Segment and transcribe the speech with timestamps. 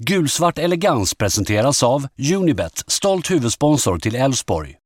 [0.00, 4.76] Gulsvart elegans presenteras av Unibet, stolt huvudsponsor till Elfsborg.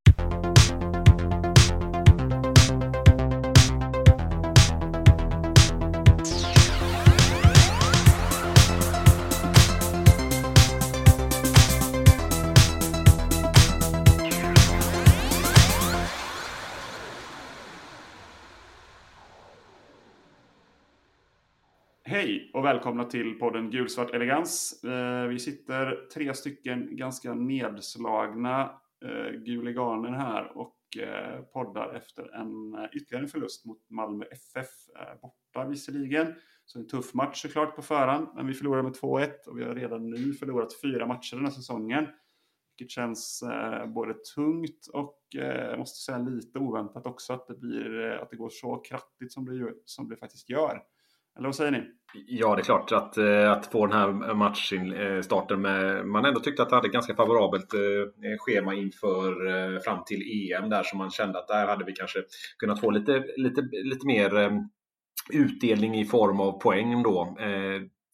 [22.75, 24.85] Välkomna till podden Gulsvart Elegans.
[24.85, 28.63] Eh, vi sitter tre stycken ganska nedslagna
[29.05, 34.69] eh, guliganer här och eh, poddar efter en ytterligare förlust mot Malmö FF.
[35.23, 39.59] Borta visserligen, så en tuff match såklart på förhand, men vi förlorade med 2-1 och
[39.59, 42.07] vi har redan nu förlorat fyra matcher den här säsongen.
[42.79, 43.45] Vilket känns
[43.95, 48.51] både tungt och jag måste säga lite oväntat också att det, blir, att det går
[48.51, 50.83] så krattigt som det, som det faktiskt gör.
[51.41, 51.83] Eller vad säger ni?
[52.27, 56.07] Ja, det är klart att, eh, att få den här matchstarten eh, med...
[56.07, 57.81] Man ändå tyckte att det hade ett ganska favorabelt eh,
[58.39, 62.19] schema inför fram till EM där som man kände att där hade vi kanske
[62.59, 64.53] kunnat få lite, lite, lite mer
[65.33, 67.37] utdelning i form av poäng då.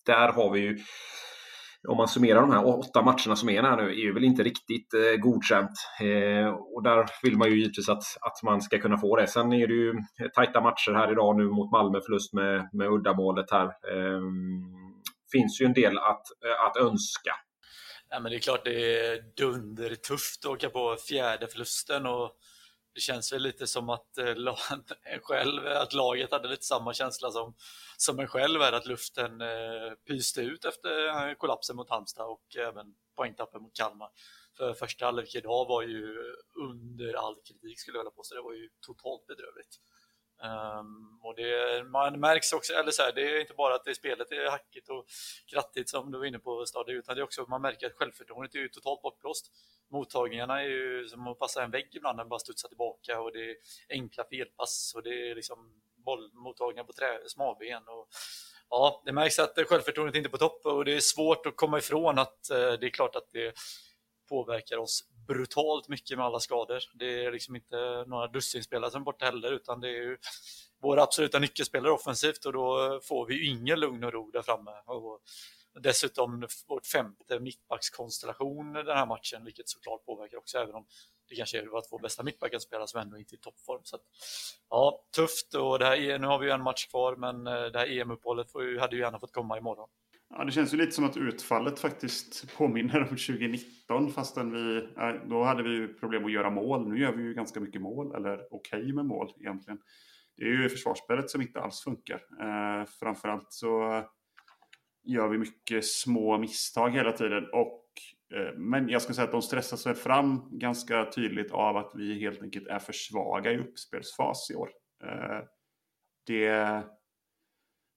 [0.07, 0.79] Där har vi ju
[1.89, 4.43] om man summerar de här åtta matcherna som är här nu, är ju väl inte
[4.43, 5.71] riktigt eh, godkänt.
[6.01, 9.27] Eh, och där vill man ju givetvis att, att man ska kunna få det.
[9.27, 12.89] Sen är det ju eh, tajta matcher här idag nu mot Malmö, förlust med, med
[12.89, 13.65] uddamålet här.
[13.67, 14.23] Eh,
[15.33, 17.35] finns ju en del att, eh, att önska.
[18.09, 22.31] Ja, men det är klart det är dundertufft att åka på fjärde förlusten och
[22.97, 24.35] det känns väl lite som att, eh,
[25.23, 27.55] själv, att laget hade lite samma känsla som,
[27.97, 32.57] som en själv är, att luften eh, pyste ut efter eh, kollapsen mot Halmstad och
[32.57, 34.09] även poängtappen mot Kalmar.
[34.57, 36.35] För första halvlek idag var ju
[36.69, 39.81] under all kritik skulle jag vilja påstå, det var ju totalt bedrövligt.
[40.43, 43.95] Um, och det man märks också, eller så här, det är inte bara att det
[43.95, 45.07] spelet är hackigt och
[45.47, 47.93] krattigt som du var inne på Stadion, utan det är också att man märker att
[47.93, 49.51] självförtroendet är ju totalt bortblåst.
[49.91, 53.51] Mottagningarna är ju som att passa en vägg ibland den bara studsar tillbaka och det
[53.51, 53.57] är
[53.89, 57.83] enkla felpass och det är liksom bollmottagningar på trä, smalben.
[57.89, 58.09] Och,
[58.71, 61.79] ja, det märks att självförtroendet inte är på topp och det är svårt att komma
[61.79, 63.55] ifrån att eh, det är klart att det
[64.29, 66.81] påverkar oss brutalt mycket med alla skador.
[66.95, 70.19] Det är liksom inte några dussinspelare som är borta heller, utan det är ju
[70.81, 74.71] våra absoluta nyckelspelare offensivt och då får vi ju ingen lugn och ro där framme.
[74.87, 75.21] Och
[75.81, 80.87] dessutom vårt femte mittbackskonstellation den här matchen, vilket såklart påverkar också, även om
[81.29, 83.81] det kanske är våra två bästa mittbackar som som ändå inte är i toppform.
[83.85, 84.03] Så att,
[84.71, 87.79] ja, tufft och det här, nu har vi ju en match kvar, men eh, det
[87.79, 88.47] här EM-uppehållet
[88.81, 89.89] hade ju gärna fått komma imorgon.
[90.31, 94.89] Ja, det känns ju lite som att utfallet faktiskt påminner om 2019 fastän vi,
[95.29, 96.89] då hade vi ju problem att göra mål.
[96.89, 99.79] Nu gör vi ju ganska mycket mål, eller okej okay med mål egentligen.
[100.37, 102.21] Det är ju försvarsspelet som inte alls funkar.
[102.41, 104.03] Eh, framförallt så
[105.05, 107.47] gör vi mycket små misstag hela tiden.
[107.53, 107.85] Och,
[108.35, 112.21] eh, men jag ska säga att de stressas sig fram ganska tydligt av att vi
[112.21, 114.71] helt enkelt är för svaga i uppspelsfas i år.
[115.05, 115.41] Eh,
[116.27, 116.85] det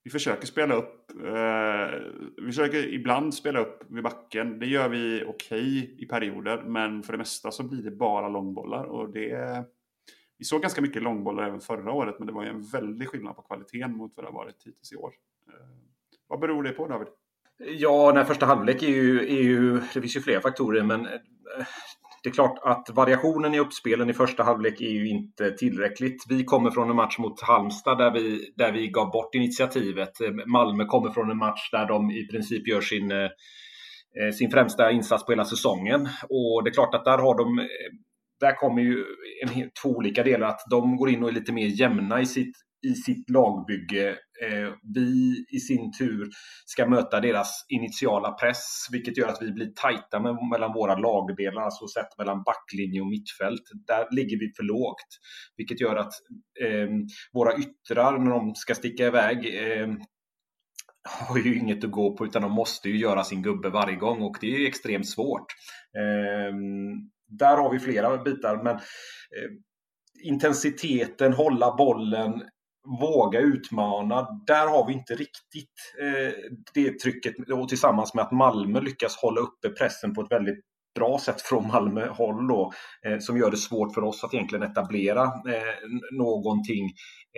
[0.03, 1.11] vi försöker spela upp.
[1.11, 1.99] Eh,
[2.37, 4.59] vi försöker ibland spela upp vid backen.
[4.59, 8.29] Det gör vi okej okay i perioder, men för det mesta så blir det bara
[8.29, 8.83] långbollar.
[8.83, 9.63] Och det,
[10.37, 13.35] vi såg ganska mycket långbollar även förra året, men det var ju en väldig skillnad
[13.35, 15.13] på kvaliteten mot vad det har varit hittills i år.
[15.47, 15.67] Eh,
[16.27, 17.07] vad beror det på David?
[17.57, 21.19] Ja, den första halvlek är ju, är ju, det finns ju flera faktorer, men eh,
[22.23, 26.23] det är klart att variationen i uppspelen i första halvlek är ju inte tillräckligt.
[26.29, 30.11] Vi kommer från en match mot Halmstad där vi, där vi gav bort initiativet.
[30.45, 33.29] Malmö kommer från en match där de i princip gör sin, eh,
[34.33, 36.01] sin främsta insats på hela säsongen.
[36.29, 37.65] Och det är klart att där har de eh,
[38.39, 39.05] där kommer ju
[39.43, 40.47] en, två olika delar.
[40.47, 42.55] Att de går in och är lite mer jämna i sitt
[42.87, 44.15] i sitt lagbygge.
[44.41, 46.29] Eh, vi i sin tur
[46.65, 51.61] ska möta deras initiala press, vilket gör att vi blir tajta med, mellan våra lagdelar,
[51.61, 53.63] alltså sett mellan backlinje och mittfält.
[53.87, 55.07] Där ligger vi för lågt,
[55.57, 56.13] vilket gör att
[56.61, 56.89] eh,
[57.33, 59.87] våra yttrar, när de ska sticka iväg, eh,
[61.03, 64.21] har ju inget att gå på utan de måste ju göra sin gubbe varje gång
[64.21, 65.45] och det är extremt svårt.
[65.97, 66.55] Eh,
[67.27, 69.51] där har vi flera bitar, men eh,
[70.23, 72.43] intensiteten, hålla bollen,
[73.01, 74.27] våga utmana.
[74.47, 76.33] Där har vi inte riktigt eh,
[76.73, 80.59] det trycket och tillsammans med att Malmö lyckas hålla uppe pressen på ett väldigt
[80.95, 82.73] bra sätt från Malmö håll då,
[83.05, 85.75] eh, som gör det svårt för oss att egentligen etablera eh,
[86.11, 86.85] någonting,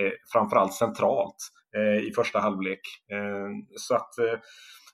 [0.02, 1.36] eh, framförallt centralt
[1.78, 2.80] eh, i första halvlek.
[3.12, 4.40] Eh, så att eh,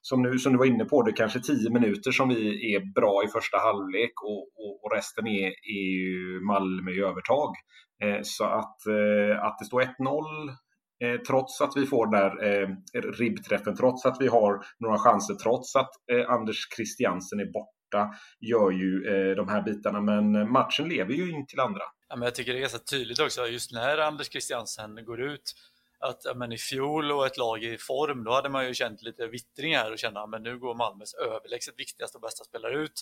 [0.01, 2.93] som, nu, som du var inne på, det är kanske tio minuter som vi är
[2.93, 7.55] bra i första halvlek och, och, och resten är, är Malmö i övertag.
[8.03, 10.57] Eh, så att, eh, att det står 1-0
[11.03, 12.69] Eh, trots att vi får den där eh,
[13.01, 18.71] ribbträffen, trots att vi har några chanser, trots att eh, Anders Christiansen är borta, gör
[18.71, 20.01] ju eh, de här bitarna.
[20.01, 21.81] Men eh, matchen lever ju in till andra.
[22.09, 25.53] Ja, men jag tycker det är ganska tydligt också, just när Anders Christiansen går ut,
[25.99, 29.01] att ja, men i fjol och ett lag i form, då hade man ju känt
[29.01, 33.01] lite vittring här och känna att nu går Malmös överlägset viktigaste och bästa spelare ut.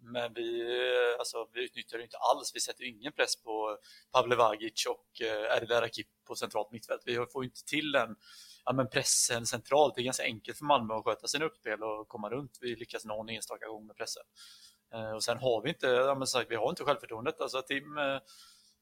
[0.00, 2.52] Men vi, eh, alltså, vi utnyttjar det inte alls.
[2.54, 3.78] Vi sätter ingen press på
[4.12, 7.02] Pavle Vagic och eh, Erdal Rakip på centralt mittfält.
[7.04, 8.16] Vi får inte till den
[8.64, 9.94] ja, men pressen centralt.
[9.94, 12.58] Det är ganska enkelt för Malmö att sköta sina uppspel och komma runt.
[12.60, 14.22] Vi lyckas någon enstaka gång med pressen.
[14.94, 17.40] Eh, och sen har vi inte, ja, men sagt, vi har inte självförtroendet.
[17.40, 17.98] Alltså Tim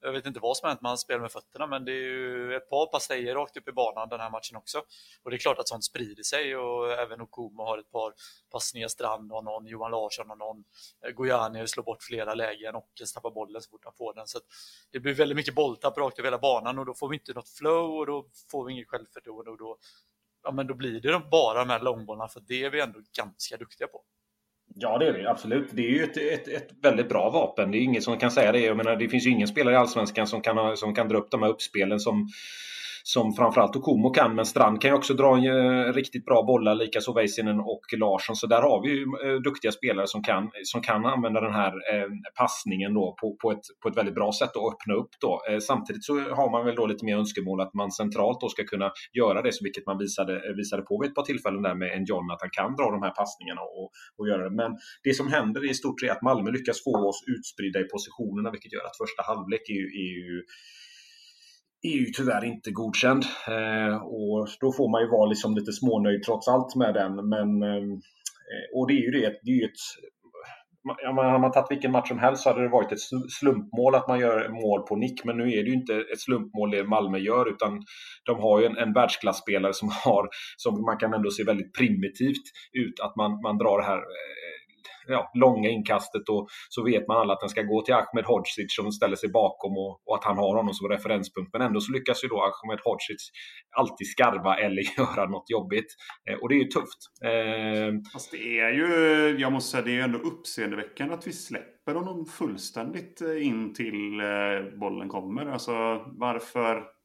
[0.00, 2.56] jag vet inte vad som hänt med hans spel med fötterna, men det är ju
[2.56, 4.78] ett par pastejer rakt upp i banan den här matchen också.
[5.22, 8.14] Och det är klart att sånt sprider sig och även Okumo har ett par
[8.50, 10.64] passningar, Strand och någon, Johan Larsson och någon.
[11.06, 14.26] Eh, Gojani slår bort flera lägen och tappar bollen så fort han får den.
[14.26, 14.38] Så
[14.93, 17.49] det blir väldigt mycket bolltapp rakt över hela banan och då får vi inte något
[17.49, 19.78] flow och då får vi inget självförtroende och då,
[20.42, 23.56] ja, men då blir det bara de här långbollarna för det är vi ändå ganska
[23.56, 24.02] duktiga på.
[24.78, 25.69] Ja, det är det absolut.
[25.73, 27.70] Det är ju ett, ett, ett väldigt bra vapen.
[27.70, 28.61] Det är ingen som kan säga det.
[28.61, 31.31] Jag menar, det finns ju ingen spelare i Allsvenskan som kan, som kan dra upp
[31.31, 32.28] de här uppspelen som
[33.08, 36.74] som framförallt Okomo kan, men Strand kan ju också dra en, eh, riktigt bra bollar,
[36.74, 38.36] likaså Väisänen och Larsson.
[38.36, 41.72] Så där har vi ju eh, duktiga spelare som kan, som kan använda den här
[41.92, 42.08] eh,
[42.38, 45.12] passningen då på, på, ett, på ett väldigt bra sätt och öppna upp.
[45.20, 45.40] Då.
[45.60, 48.90] Samtidigt så har man väl då lite mer önskemål att man centralt då ska kunna
[49.12, 52.30] göra det, vilket man visade, visade på vid ett par tillfällen där med en John,
[52.30, 53.88] att han kan dra de här passningarna och,
[54.18, 54.54] och göra det.
[54.62, 54.70] Men
[55.06, 58.72] det som händer i stort är att Malmö lyckas få oss utspridda i positionerna, vilket
[58.72, 60.42] gör att första halvlek är ju, är ju
[61.94, 63.24] är ju tyvärr inte godkänd.
[63.48, 67.28] Eh, och då får man ju vara liksom lite smånöjd trots allt med den.
[67.28, 67.84] Men, eh,
[68.52, 69.82] eh och det är ju det, det är ju ett
[70.98, 73.94] Ja, man, har man tagit vilken match som helst så hade det varit ett slumpmål
[73.94, 75.24] att man gör mål på nick.
[75.24, 77.82] Men nu är det ju inte ett slumpmål det Malmö gör utan
[78.26, 82.46] de har ju en, en världsklasspelare som har, som man kan ändå se väldigt primitivt
[82.72, 84.55] ut, att man, man drar det här eh,
[85.06, 88.76] ja, långa inkastet och så vet man alla att den ska gå till Ahmed Hodzic
[88.76, 91.52] som ställer sig bakom och, och, att han har honom som referenspunkt.
[91.52, 93.30] Men ändå så lyckas ju då Ahmed Hodzic
[93.76, 95.90] alltid skarva eller göra något jobbigt.
[96.30, 97.00] Eh, och det är ju tufft.
[97.24, 98.12] Eh...
[98.12, 98.86] Fast det är ju,
[99.40, 103.74] jag måste säga, det är ju ändå uppseendeväckande att vi släpper honom fullständigt eh, in
[103.74, 105.46] till eh, bollen kommer.
[105.46, 105.72] Alltså
[106.06, 106.96] varför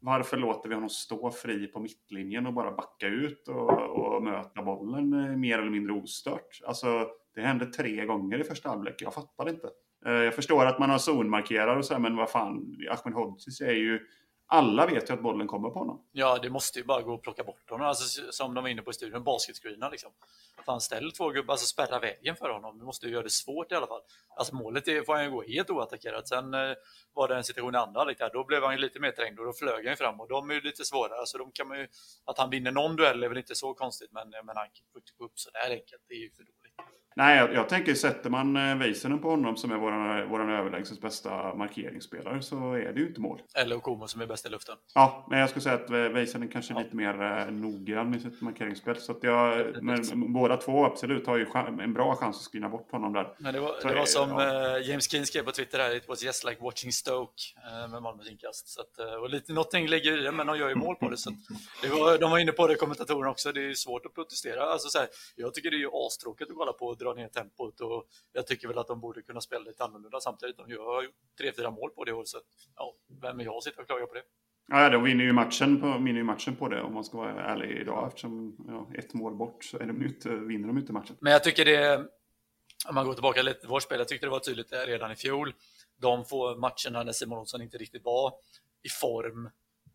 [0.00, 4.62] varför låter vi honom stå fri på mittlinjen och bara backa ut och, och möta
[4.62, 6.60] bollen eh, mer eller mindre ostört?
[6.66, 9.02] Alltså, det hände tre gånger i första halvlek.
[9.02, 9.68] Jag fattar inte.
[10.06, 13.72] Eh, jag förstår att man har zonmarkerare och så, men vad fan, Ahmed Hodzic är
[13.72, 14.00] ju
[14.50, 16.02] alla vet ju att bollen kommer på honom.
[16.12, 17.86] Ja, det måste ju bara gå att plocka bort honom.
[17.86, 20.12] Alltså, som de var inne på i studion, basketscreena liksom.
[20.66, 22.78] Fan, ställ två gubbar, alltså spärra vägen för honom.
[22.78, 24.00] Du måste ju göra det svårt i alla fall.
[24.36, 26.28] Alltså målet är, får han ju gå helt oattackerad.
[26.28, 26.74] Sen eh,
[27.14, 29.44] var det en situation i andra halvlek då blev han ju lite mer trängd och
[29.44, 31.18] då flög han ju fram och de är ju lite svårare.
[31.18, 31.88] Alltså, de kan man ju,
[32.24, 34.86] att han vinner någon duell är väl inte så konstigt, men, eh, men han kan
[35.18, 36.57] gå upp så där enkelt, det är ju för dåligt.
[37.18, 41.00] Nej, jag, jag tänker sätter man eh, Väisänen på honom som är vår, vår överlägset
[41.00, 43.42] bästa markeringsspelare så är det ju inte mål.
[43.54, 44.76] Eller Okomo som är bäst i luften.
[44.94, 46.82] Ja, men jag skulle säga att Väisänen kanske är ja.
[46.82, 48.96] lite mer eh, noggrann med sitt markeringsspel.
[48.96, 51.46] Så att jag, men, båda två absolut har ju
[51.80, 53.34] en bra chans att skriva bort honom där.
[53.38, 54.76] Men det var, det var som ja.
[54.76, 57.42] Eh, James Keane skrev på Twitter här, it was just like watching Stoke
[57.90, 58.68] med Malmös inkast.
[58.68, 61.16] Så att, och lite, någonting lägger i det, men de gör ju mål på det.
[61.16, 61.30] Så
[61.82, 64.62] det var, de var inne på det, kommentatorerna också, det är svårt att protestera.
[64.62, 67.80] Alltså, så här, jag tycker det är ju astråkigt att kolla på dra ner tempot
[67.80, 70.56] och jag tycker väl att de borde kunna spela lite annorlunda samtidigt.
[70.56, 72.38] De gjort tre, fyra mål på det och så
[72.76, 74.22] ja, vem är jag att sitta och klaga på det?
[74.68, 77.44] Ja, de vinner ju matchen på, vinner ju matchen på det om man ska vara
[77.44, 81.16] ärlig idag eftersom ja, ett mål bort så är de inte, vinner de inte matchen.
[81.20, 81.96] Men jag tycker det,
[82.88, 85.16] om man går tillbaka lite till vårt spel, jag tyckte det var tydligt redan i
[85.16, 85.54] fjol.
[85.96, 88.32] De få matcherna när Simon Olsson inte riktigt var
[88.82, 89.50] i form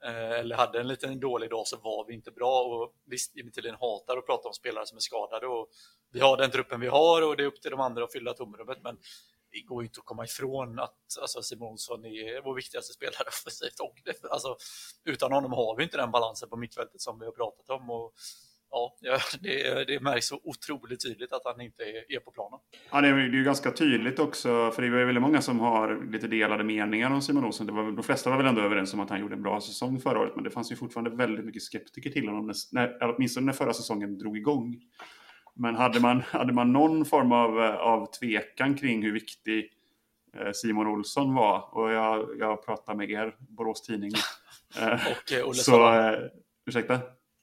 [0.05, 2.63] Eh, eller hade en liten dålig dag så var vi inte bra.
[2.63, 5.69] Och visst, Jimmy Tillin hatar att prata om spelare som är skadade och
[6.12, 8.33] vi har den truppen vi har och det är upp till de andra att fylla
[8.33, 8.77] tomrummet.
[8.83, 8.98] Men
[9.51, 13.79] det går ju inte att komma ifrån att alltså, Simonsson är vår viktigaste spelare offensivt
[13.79, 13.95] och
[14.31, 14.57] alltså,
[15.05, 17.89] utan honom har vi inte den balansen på mittfältet som vi har pratat om.
[17.89, 18.13] Och
[19.01, 22.60] ja, det, det märks så otroligt tydligt att han inte är, är på planen.
[22.92, 26.27] Ja, det är, ju ganska tydligt också, för det är väldigt många som har lite
[26.27, 27.68] delade meningar om Simon Olsson.
[27.68, 30.00] Det var, de flesta var väl ändå överens om att han gjorde en bra säsong
[30.00, 33.53] förra året, men det fanns ju fortfarande väldigt mycket skeptiker till honom, när, åtminstone när
[33.53, 34.82] förra säsongen drog igång.
[35.56, 39.70] Men hade man, hade man någon form av, av tvekan kring hur viktig
[40.38, 44.12] eh, Simon Olsson var, och jag, jag pratar med er, Borås Tidning.
[45.12, 46.20] och eh, Olle så, eh,
[46.65, 47.00] Ursäkta?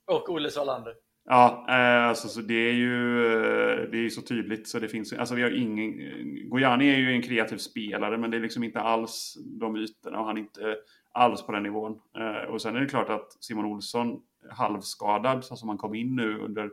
[0.07, 0.95] Och Olle Svalander.
[1.25, 5.13] Ja, eh, alltså så det är ju eh, det är så tydligt så det finns
[5.13, 8.81] alltså vi har ingen Gojani är ju en kreativ spelare men det är liksom inte
[8.81, 10.77] alls de ytorna och han är inte
[11.13, 12.01] alls på den nivån.
[12.17, 16.17] Eh, och sen är det klart att Simon Olsson halvskadad så som han kom in
[16.17, 16.71] nu under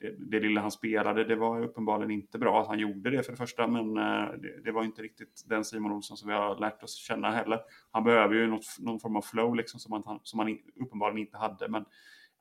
[0.00, 3.32] det, det lilla han spelade, det var uppenbarligen inte bra att han gjorde det för
[3.32, 6.82] det första, men det, det, var inte riktigt den Simon Olsson som vi har lärt
[6.82, 7.60] oss känna heller.
[7.90, 11.38] Han behöver ju något, någon form av flow liksom som han, som han uppenbarligen inte
[11.38, 11.84] hade, men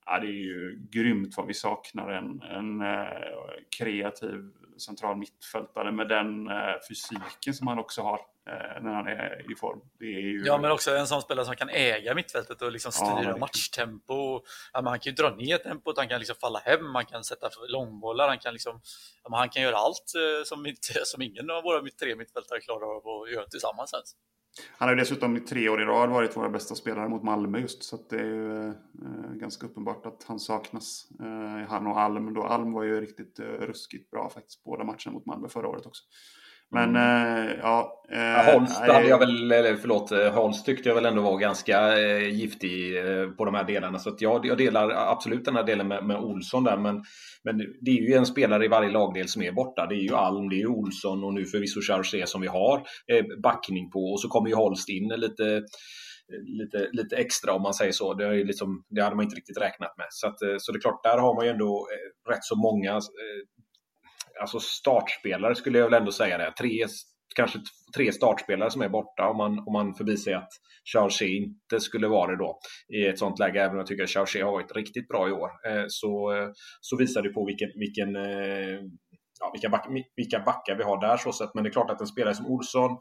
[0.05, 3.07] ja, det är ju grymt vad vi saknar en, en eh,
[3.77, 8.19] kreativ central mittfältare med den eh, fysiken som han också har
[8.50, 9.81] eh, när han är i form.
[10.00, 10.43] Det är ju...
[10.45, 14.41] Ja, men också en sån spelare som kan äga mittfältet och liksom styra ja, matchtempo.
[14.74, 17.50] Ja, man kan ju dra ner tempot, han kan liksom falla hem, man kan sätta
[17.67, 18.81] långbollar, han kan, liksom,
[19.24, 20.74] ja, han kan göra allt eh, som,
[21.05, 24.15] som ingen av våra tre mittfältare klarar av att göra tillsammans ens.
[24.77, 27.60] Han har ju dessutom i tre år i rad varit våra bästa spelare mot Malmö
[27.60, 27.83] just.
[27.83, 31.07] Så det är ju eh, ganska uppenbart att han saknas.
[31.19, 32.43] Eh, han och Alm då.
[32.43, 36.03] Alm var ju riktigt eh, ruskigt bra faktiskt båda matcherna mot Malmö förra året också.
[36.74, 37.48] Men mm.
[37.48, 38.00] äh, ja...
[38.10, 42.30] Äh, Holst hade jag väl, eller förlåt, Holst tyckte jag väl ändå var ganska äh,
[42.30, 42.96] giftig
[43.38, 44.00] på de här delarna.
[44.00, 46.77] Så jag, jag delar absolut den här delen med, med Olsson där.
[46.77, 47.03] Men,
[47.44, 49.86] men det är ju en spelare i varje lagdel som är borta.
[49.88, 52.82] Det är ju Alm, det är ju Olsson och nu förvisso Chargé som vi har
[53.42, 54.00] backning på.
[54.00, 55.62] Och så kommer ju Holst in lite
[56.42, 58.13] lite, lite extra om man säger så.
[58.13, 60.08] Det, är liksom, det hade man inte riktigt räknat med.
[60.10, 61.88] Så, att, så det är klart, där har man ju ändå
[62.30, 63.01] rätt så många
[64.42, 66.54] alltså startspelare skulle jag väl ändå säga det.
[66.60, 66.86] Tre,
[67.36, 67.60] kanske
[67.96, 70.50] tre startspelare som är borta om man, om man förbiser att
[70.94, 72.60] Charles inte skulle vara det då
[72.96, 73.62] i ett sånt läge.
[73.62, 76.32] Även om jag tycker att Charles har varit riktigt bra i år eh, så,
[76.82, 78.80] så visar det på vilken, vilken eh,
[79.40, 81.18] ja, vilka, back, vilka backar vi har där.
[81.18, 81.54] Så sett.
[81.54, 82.98] Men det är klart att en spelare som Olsson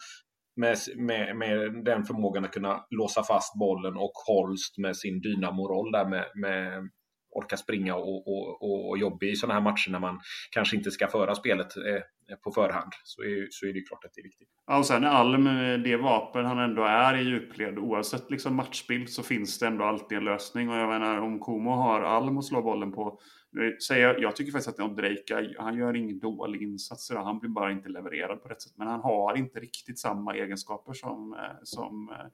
[0.57, 5.93] med, med, med den förmågan att kunna låsa fast bollen och Holst med sin dynamoroll
[5.93, 6.91] där med, med
[7.33, 10.21] orka springa och, och, och jobba i sådana här matcher när man
[10.51, 12.93] kanske inte ska föra spelet eh, på förhand.
[13.05, 14.49] Så är, så är det klart att det är viktigt.
[14.67, 17.79] Ja, och sen Alm eh, det vapen han ändå är i djupled.
[17.79, 20.69] Oavsett liksom matchbild så finns det ändå alltid en lösning.
[20.69, 23.19] Och jag menar om Komo har Alm att slå bollen på.
[23.59, 27.11] Eh, säger, jag tycker faktiskt att Ondrejka, han gör ingen dålig insats.
[27.11, 28.73] Han blir bara inte levererad på rätt sätt.
[28.77, 32.27] Men han har inte riktigt samma egenskaper som, eh, som eh,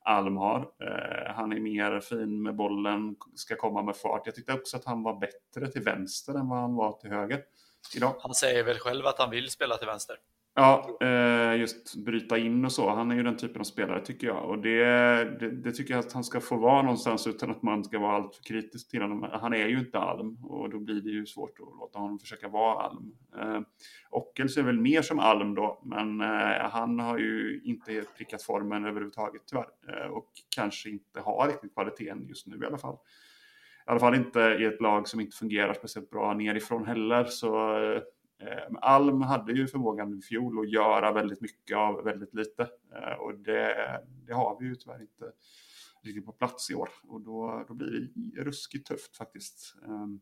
[0.00, 0.72] Alm har.
[1.32, 4.22] Han är mer fin med bollen, ska komma med fart.
[4.24, 7.42] Jag tyckte också att han var bättre till vänster än vad han var till höger
[7.96, 8.14] idag.
[8.20, 10.16] Han säger väl själv att han vill spela till vänster?
[10.58, 12.90] Ja, eh, just bryta in och så.
[12.90, 14.44] Han är ju den typen av spelare tycker jag.
[14.44, 14.84] Och det,
[15.40, 18.16] det, det, tycker jag att han ska få vara någonstans utan att man ska vara
[18.16, 19.28] alltför kritisk till honom.
[19.32, 22.48] Han är ju inte Alm och då blir det ju svårt att låta honom försöka
[22.48, 23.12] vara Alm.
[23.38, 23.60] Eh,
[24.10, 28.84] Ockels är väl mer som Alm då, men eh, han har ju inte prickat formen
[28.84, 30.08] överhuvudtaget tyvärr.
[30.10, 32.94] Och kanske inte har riktigt kvaliteten just nu i alla fall.
[33.86, 37.24] I alla fall inte i ett lag som inte fungerar speciellt bra nerifrån heller.
[37.24, 37.78] Så
[38.38, 42.62] Ehm, Alm hade ju förmågan i fjol att göra väldigt mycket av väldigt lite.
[42.62, 45.32] Ehm, och det, det har vi ju tyvärr inte
[46.02, 46.88] riktigt på plats i år.
[47.08, 49.74] Och då, då blir det ruskigt tufft faktiskt.
[49.84, 50.20] Ehm,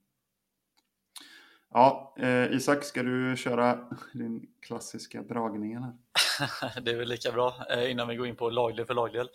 [1.71, 5.93] ja, eh, Isak, ska du köra din klassiska dragning här?
[6.83, 9.29] det är väl lika bra eh, innan vi går in på lagdel för lagdel.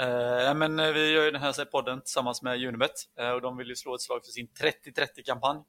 [0.00, 2.94] Eh, men eh, vi gör ju den här podden tillsammans med Unibet
[3.34, 5.64] och de vill ju slå ett slag för sin 30-30-kampanj.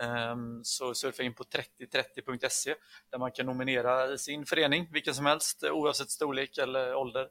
[0.00, 2.74] Ehm, så surfa in på 3030.se
[3.10, 7.28] där man kan nominera sin förening, vilken som helst, eh, oavsett storlek eller ålder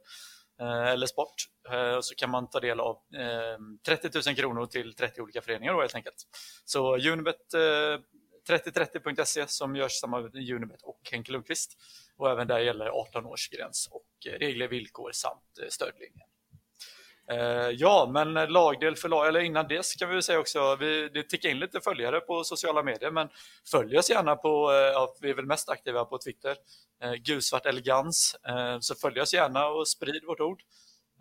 [0.59, 1.35] eh, eller sport.
[1.69, 5.73] Eh, så kan man ta del av ehm, 30 000 kronor till 30 olika föreningar
[5.73, 6.27] då helt enkelt.
[6.65, 7.53] Så Unibet
[8.49, 11.77] 3030.se som görs tillsammans med Unibet och Henke Lundqvist.
[12.17, 14.07] Och även där gäller 18-årsgräns och
[14.39, 16.26] regler, villkor samt stödlinjen.
[17.31, 21.23] Eh, ja, men lagdel för lag, eller innan det kan vi säga också, vi, det
[21.23, 23.29] tickar in lite följare på sociala medier, men
[23.71, 26.55] följ oss gärna på, eh, ja, vi är väl mest aktiva på Twitter,
[27.03, 30.61] eh, gulsvart elegans, eh, så följ oss gärna och sprid vårt ord.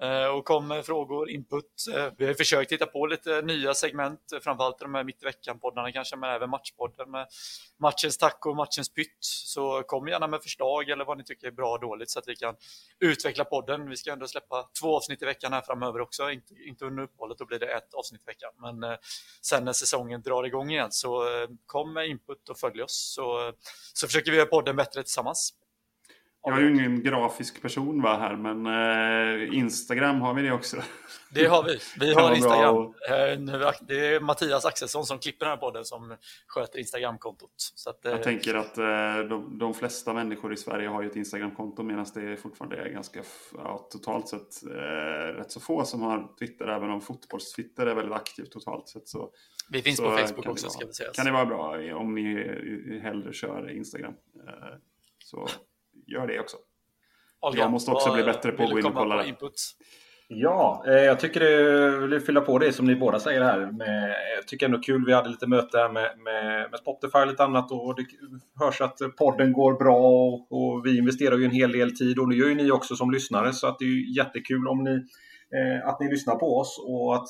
[0.00, 1.84] Eh, och kom med frågor, input.
[1.94, 5.24] Eh, vi har försökt hitta på lite nya segment, eh, framförallt de här mitt i
[5.24, 7.26] veckan-poddarna kanske, men även matchpodden med
[7.78, 9.18] matchens tack och matchens pytt.
[9.20, 12.28] Så kom gärna med förslag eller vad ni tycker är bra och dåligt så att
[12.28, 12.56] vi kan
[13.00, 13.90] utveckla podden.
[13.90, 17.38] Vi ska ändå släppa två avsnitt i veckan här framöver också, inte, inte under uppehållet,
[17.38, 18.50] då blir det ett avsnitt i veckan.
[18.56, 18.96] Men
[19.42, 21.24] sen när säsongen drar igång igen så
[21.66, 23.52] kom med input och följ oss så,
[23.92, 25.54] så försöker vi göra podden bättre tillsammans.
[26.48, 30.76] Jag är ju ingen grafisk person va, här, men eh, Instagram har vi det också.
[31.30, 31.78] Det har vi.
[32.00, 32.76] Vi har Instagram.
[32.86, 37.50] Eh, det är Mattias Axelsson som klipper den här podden som sköter Instagramkontot.
[37.86, 41.16] Att, jag eh, tänker att eh, de, de, flesta människor i Sverige har ju ett
[41.16, 43.22] Instagramkonto medan det fortfarande är ganska,
[43.54, 48.14] ja, totalt sett, eh, rätt så få som har Twitter, även om fotbollstwitter är väldigt
[48.14, 49.08] aktivt totalt sett.
[49.08, 49.30] Så,
[49.70, 51.10] vi finns så på Facebook också ska vi säga.
[51.12, 54.14] Kan det vara bra om ni hellre kör Instagram.
[55.24, 55.48] Så
[56.06, 56.56] gör det också.
[57.40, 59.34] Olga, jag måste också bli bättre på att gå in och kolla det.
[60.28, 63.58] Ja, eh, jag tycker det vill fylla på det som ni båda säger här.
[63.72, 67.26] Med, jag tycker ändå kul, vi hade lite möte här med, med, med Spotify och
[67.26, 68.06] lite annat och det
[68.64, 72.30] hörs att podden går bra och, och, vi investerar ju en hel del tid och
[72.30, 74.94] det gör ju ni också som lyssnare så att det är jättekul om ni
[75.56, 77.28] eh, att ni lyssnar på oss och att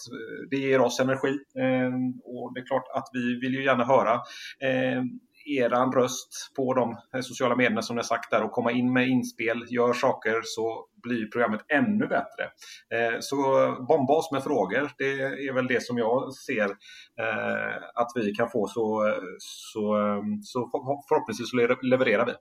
[0.51, 1.39] det ger oss energi.
[1.59, 1.93] Eh,
[2.25, 4.15] och det är klart att vi vill ju gärna höra
[4.61, 5.03] eh,
[5.47, 9.09] eran röst på de sociala medierna som ni har sagt där och komma in med
[9.09, 12.45] inspel, gör saker så blir programmet ännu bättre.
[12.95, 13.37] Eh, så
[13.89, 14.91] bomba oss med frågor.
[14.99, 15.13] Det
[15.49, 16.65] är väl det som jag ser
[17.21, 19.97] eh, att vi kan få så, så,
[20.45, 20.71] så
[21.09, 22.33] förhoppningsvis levererar vi.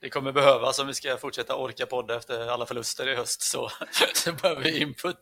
[0.00, 3.68] Det kommer behövas om vi ska fortsätta orka podda efter alla förluster i höst så,
[4.14, 5.20] så behöver vi input.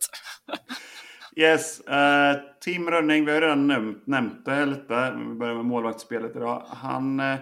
[1.39, 5.15] Yes, uh, Tim Rönning, vi har redan nämnt, nämnt det lite.
[5.29, 6.63] Vi börjar med målvaktsspelet idag.
[6.67, 7.37] Han, uh,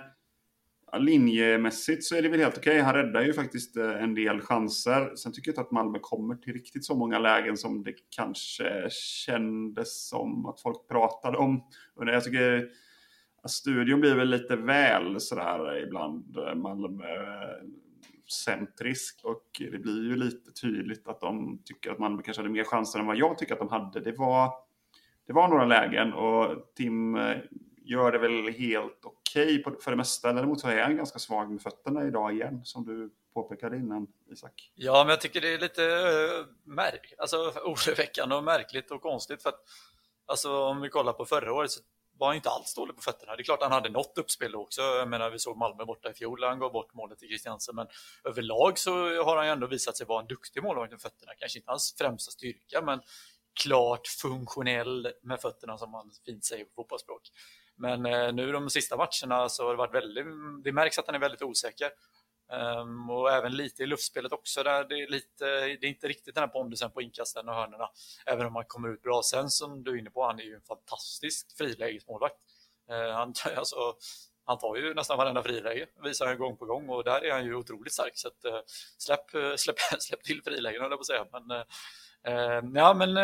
[0.99, 2.71] linjemässigt så är det väl helt okej.
[2.71, 2.83] Okay.
[2.83, 5.17] Han räddar ju faktiskt uh, en del chanser.
[5.17, 8.89] Sen tycker jag inte att Malmö kommer till riktigt så många lägen som det kanske
[8.91, 11.63] kändes som att folk pratade om.
[11.97, 12.69] Jag tycker
[13.43, 17.07] att studion blir väl lite väl sådär ibland Malmö
[18.33, 22.65] centrisk och det blir ju lite tydligt att de tycker att Malmö kanske hade mer
[22.65, 24.01] chanser än vad jag tycker att de hade.
[24.01, 24.53] Det var,
[25.27, 27.37] det var några lägen och Tim eh,
[27.77, 30.33] gör det väl helt okej okay för det mesta.
[30.33, 34.73] Däremot så är han ganska svag med fötterna idag igen, som du påpekade innan, Isak.
[34.75, 39.43] Ja, men jag tycker det är lite eh, märk alltså, oroväckande och märkligt och konstigt.
[39.43, 39.61] för att
[40.29, 41.81] Alltså om vi kollar på förra året så
[42.19, 43.37] var han inte alls dålig på fötterna.
[43.37, 44.83] Det är klart han hade något uppspel då också.
[44.83, 47.75] Jag menar, vi såg Malmö borta i fjol, när han gav bort målet till Kristiansen.
[47.75, 47.87] men
[48.25, 48.93] överlag så
[49.25, 51.33] har han ju ändå visat sig vara en duktig målvakt med fötterna.
[51.39, 53.01] Kanske inte hans främsta styrka, men
[53.63, 57.23] klart funktionell med fötterna som man fint säger på fotbollsspråk.
[57.77, 60.27] Men eh, nu de sista matcherna så har det varit väldigt,
[60.65, 61.91] det märks att han är väldigt osäker.
[62.53, 64.63] Um, och även lite i luftspelet också.
[64.63, 67.89] Där det, är lite, det är inte riktigt den här pondusen på inkasten och hörnorna.
[68.27, 69.23] Även om han kommer ut bra.
[69.25, 72.37] Sen som du är inne på, han är ju en fantastisk frilägesmålvakt.
[72.91, 73.95] Uh, han, alltså,
[74.45, 77.45] han tar ju nästan varenda friläge, visar han gång på gång och där är han
[77.45, 78.13] ju otroligt stark.
[78.15, 78.61] Så att, uh,
[78.99, 81.27] släpp, eh, släpp, släpp till frilägen höll jag på att säga.
[81.33, 81.65] Men, uh,
[82.75, 83.17] ja, men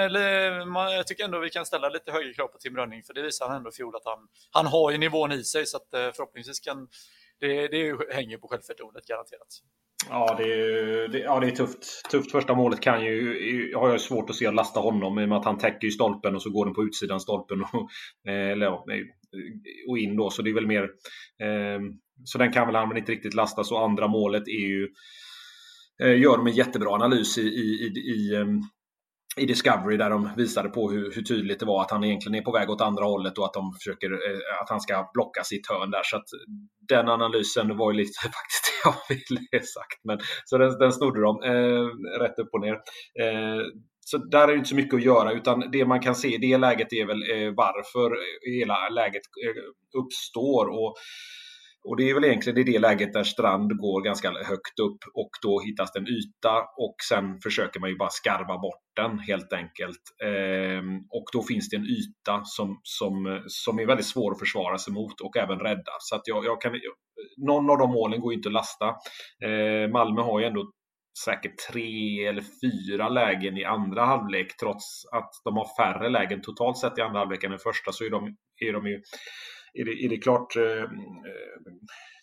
[0.73, 3.49] jag tycker ändå vi kan ställa lite högre krav på Tim Rönning för det visar
[3.49, 6.61] han ändå i fjol att han, han har ju nivån i sig så att förhoppningsvis
[6.61, 6.89] kan
[7.43, 9.49] det, det hänger på självförtroendet garanterat.
[10.09, 12.11] Ja, det är, det, ja, det är tufft.
[12.11, 15.29] Tufft första målet kan ju, har jag svårt att se att lasta honom i och
[15.29, 17.89] med att han täcker ju stolpen och så går den på utsidan stolpen och,
[18.29, 18.73] eh, eller,
[19.89, 20.31] och in då.
[20.31, 20.83] Så det är väl mer...
[21.43, 21.81] Eh,
[22.25, 23.65] så den kan väl han väl inte riktigt lasta.
[23.65, 24.89] Så andra målet är ju...
[26.03, 28.47] Eh, gör de en jättebra analys i, i, i, i eh,
[29.37, 32.43] i Discovery där de visade på hur, hur, tydligt det var att han egentligen är
[32.43, 35.69] på väg åt andra hållet och att de försöker eh, att han ska blocka sitt
[35.69, 36.03] hörn där.
[36.05, 36.29] Så att
[36.89, 40.01] den analysen var ju lite faktiskt det jag ville sagt.
[40.05, 41.87] Men, så den, den snodde de eh,
[42.21, 42.75] rätt upp och ner.
[43.23, 43.63] Eh,
[44.01, 46.39] så där är det inte så mycket att göra utan det man kan se i
[46.39, 48.17] det läget är väl eh, varför
[48.59, 49.63] hela läget eh,
[50.01, 50.67] uppstår.
[50.67, 50.95] Och
[51.85, 55.31] och det är väl egentligen i det läget där Strand går ganska högt upp och
[55.43, 59.53] då hittas det en yta och sen försöker man ju bara skarva bort den helt
[59.53, 60.03] enkelt.
[60.25, 64.79] Ehm, och då finns det en yta som, som, som är väldigt svår att försvara
[64.79, 65.93] sig mot och även rädda.
[66.01, 66.73] Så att jag, jag kan,
[67.47, 68.87] någon av de målen går inte att lasta.
[69.45, 70.73] Ehm, Malmö har ju ändå
[71.25, 76.79] säkert tre eller fyra lägen i andra halvlek trots att de har färre lägen totalt
[76.79, 79.03] sett i andra halvlek än i första så är de, är de ju
[79.75, 80.91] är det, är det klart eh, eh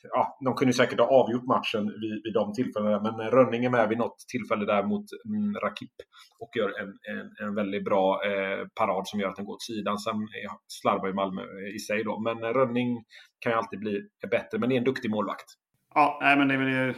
[0.02, 3.90] ja, de kunde säkert ha avgjort matchen vid, vid de tillfällena, men Rönning är med
[3.90, 5.96] vid något tillfälle där mot mm, Rakip
[6.40, 9.64] och gör en, en, en väldigt bra eh, parad som gör att den går åt
[9.64, 10.00] sidan.
[10.00, 10.16] Sen
[10.68, 13.04] slarvar ju Malmö eh, i sig då, men Rönning
[13.40, 15.46] kan ju alltid bli bättre, men det är en duktig målvakt.
[15.96, 16.96] Ja, nej, men det är väl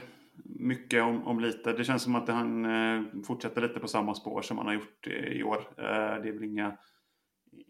[0.60, 1.74] mycket om, om lite.
[1.74, 5.08] Det känns som att han eh, fortsätter lite på samma spår som han har gjort
[5.08, 5.58] i år.
[5.78, 6.78] Eh, det är väl inga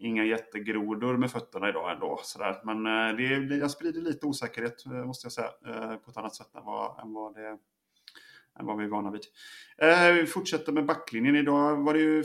[0.02, 2.20] inga jättegrodor med fötterna idag ändå.
[2.22, 2.60] Sådär.
[2.64, 6.34] Men eh, det, jag sprider lite osäkerhet eh, måste jag säga eh, på ett annat
[6.34, 7.58] sätt än vad, än vad, det,
[8.60, 9.22] än vad vi är vana vid.
[9.78, 11.36] Eh, vi fortsätter med backlinjen.
[11.36, 12.24] Idag var det ju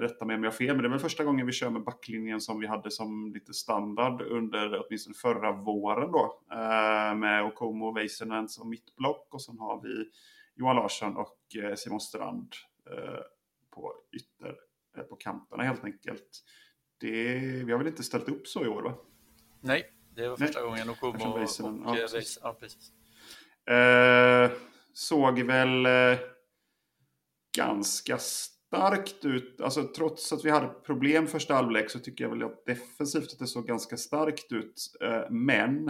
[0.00, 1.84] rätta mig om jag har fel, men det är väl första gången vi kör med
[1.84, 6.40] backlinjen som vi hade som lite standard under åtminstone förra våren då.
[7.16, 10.10] Med Okomo och Väisänen som mittblock och sen har vi
[10.54, 11.38] Johan Larsson och
[11.76, 12.52] Simon Strand
[13.70, 14.54] på ytter,
[15.08, 16.44] på kanterna helt enkelt.
[17.04, 18.94] Det, vi har väl inte ställt upp så i år va?
[19.60, 20.68] Nej, det var första Nej.
[20.68, 22.38] gången Okomo och, Väisänen, ja, precis.
[22.42, 22.92] Ja, precis.
[23.68, 24.50] Eh,
[24.92, 26.18] såg väl eh,
[27.56, 29.60] ganska starkt ut.
[29.60, 33.38] Alltså trots att vi hade problem första halvlek så tycker jag väl att defensivt att
[33.38, 34.96] det såg ganska starkt ut.
[35.00, 35.88] Eh, men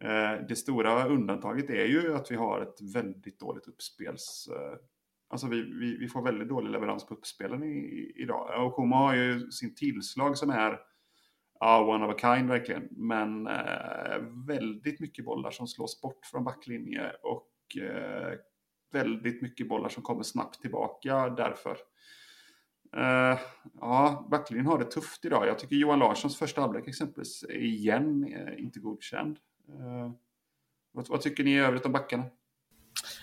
[0.00, 4.48] eh, det stora undantaget är ju att vi har ett väldigt dåligt uppspels...
[5.28, 8.66] Alltså vi, vi, vi, får väldigt dålig leverans på uppspelen i, idag.
[8.66, 10.80] Och Koma har ju sin tillslag som är
[11.60, 12.88] ja, one of a kind verkligen.
[12.90, 18.38] Men eh, väldigt mycket bollar som slås bort från backlinje och eh,
[18.92, 21.76] väldigt mycket bollar som kommer snabbt tillbaka därför.
[22.96, 23.38] Uh,
[23.80, 25.46] ja, backlinjen har det tufft idag.
[25.46, 29.38] Jag tycker Johan Larssons första halvlek exempelvis igen eh, inte godkänd.
[29.68, 30.12] Uh,
[30.92, 32.24] vad, vad, tycker ni i övrigt om backarna?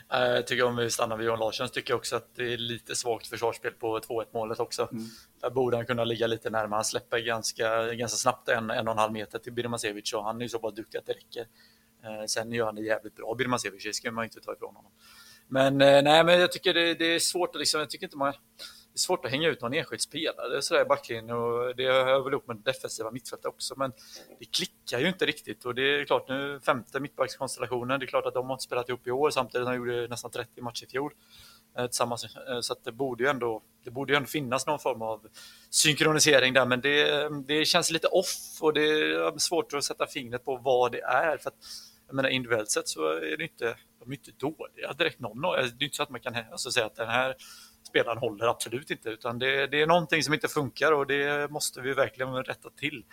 [0.09, 2.95] Jag tycker om vi stannar vid Johan Larsson tycker jag också att det är lite
[2.95, 4.89] svagt försvarsspel på 2-1 målet också.
[4.91, 5.05] Mm.
[5.41, 6.77] Där borde han kunna ligga lite närmare.
[6.77, 10.37] Han släpper ganska, ganska snabbt en, en och en halv meter till Birmancevic och han
[10.37, 11.47] är ju så bara duktig att det räcker.
[12.27, 14.91] Sen gör han det jävligt bra, Birmancevic, det ska man inte ta ifrån honom.
[15.47, 18.33] Men eh, nej, men jag tycker det, det är svårt liksom, jag tycker inte man
[18.93, 22.23] det är svårt att hänga ut någon enskild spelare sådär i backlinjen och det hör
[22.23, 23.73] väl ihop med defensiva mittfältet också.
[23.77, 23.93] Men
[24.39, 27.99] det klickar ju inte riktigt och det är klart nu femte mittbackskonstellationen.
[27.99, 30.07] Det är klart att de har inte spelat ihop i år samtidigt som de gjorde
[30.07, 31.13] nästan 30 matcher i fjol
[31.77, 32.35] eh, tillsammans.
[32.35, 35.27] Eh, så att det borde ju ändå, det borde ju ändå finnas någon form av
[35.69, 40.45] synkronisering där, men det, det känns lite off och det är svårt att sätta fingret
[40.45, 41.37] på vad det är.
[41.37, 41.57] För att,
[42.07, 45.41] jag menar, individuellt sett så är det inte de är inte dåliga direkt någon.
[45.41, 47.35] Det är inte så att man kan alltså, säga att den här
[47.87, 51.81] spelaren håller absolut inte, utan det, det, är någonting som inte funkar och det måste
[51.81, 53.03] vi verkligen rätta till.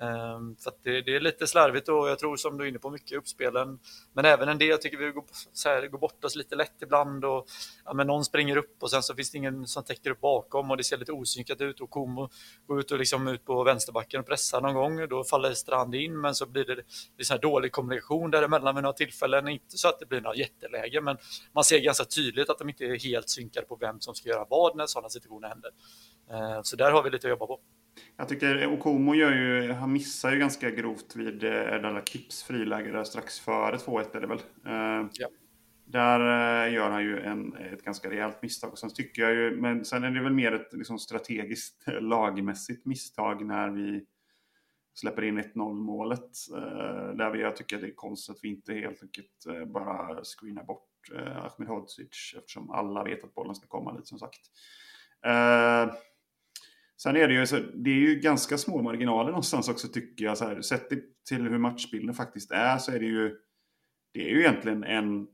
[0.00, 2.90] Ehm, så det, det, är lite slarvigt och jag tror som du är inne på
[2.90, 3.78] mycket uppspelen.
[4.12, 6.82] Men även en del jag tycker vi går, så här, går bort oss lite lätt
[6.82, 7.46] ibland och
[7.84, 10.70] ja, men någon springer upp och sen så finns det ingen som täcker upp bakom
[10.70, 12.28] och det ser lite osynkat ut och Komo
[12.66, 15.08] går ut och liksom ut på vänsterbacken och pressar någon gång.
[15.08, 16.82] Då faller Strand in men så blir det,
[17.16, 19.48] det så här dålig kommunikation däremellan vid några tillfällen.
[19.48, 21.16] Inte så att det blir några jätteläge men
[21.52, 24.46] man ser ganska tydligt att de inte är helt synkade på vem som ska göra
[24.50, 25.70] vad när sådana situationer händer.
[26.30, 27.60] Ehm, så där har vi lite att jobba på.
[28.16, 33.04] Jag tycker Okomo gör ju, han missar ju ganska grovt vid Erdala Kips friläge där
[33.04, 34.38] strax före 2-1 är det väl.
[34.66, 35.28] Eh, ja.
[35.84, 36.20] Där
[36.66, 38.72] eh, gör han ju en, ett ganska rejält misstag.
[38.72, 42.86] Och sen tycker jag ju, men sen är det väl mer ett liksom, strategiskt lagmässigt
[42.86, 44.04] misstag när vi
[44.94, 46.30] släpper in 1-0 målet.
[46.56, 50.64] Eh, där vi, jag tycker det är konstigt att vi inte helt enkelt bara screenar
[50.64, 50.82] bort
[51.16, 54.40] Ahmed Hodzic eftersom alla vet att bollen ska komma dit som sagt.
[56.96, 60.38] Sen är det ju, så, det är ju ganska små marginaler någonstans också tycker jag.
[60.38, 60.88] Så här, sett
[61.28, 63.36] till hur matchbilden faktiskt är så är det ju,
[64.12, 65.26] det är ju egentligen en,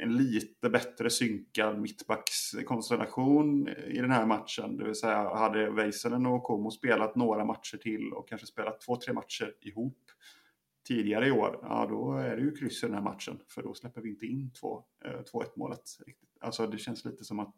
[0.00, 4.76] en lite bättre synkad mittbackskonstellation i den här matchen.
[4.76, 8.96] Det vill säga hade Väisänen och Komo spelat några matcher till och kanske spelat två,
[8.96, 9.98] tre matcher ihop
[10.88, 13.40] tidigare i år, ja då är det ju kryss i den här matchen.
[13.48, 14.82] För då släpper vi inte in 2-1
[15.42, 15.82] eh, målet.
[16.40, 17.54] Alltså det känns lite som att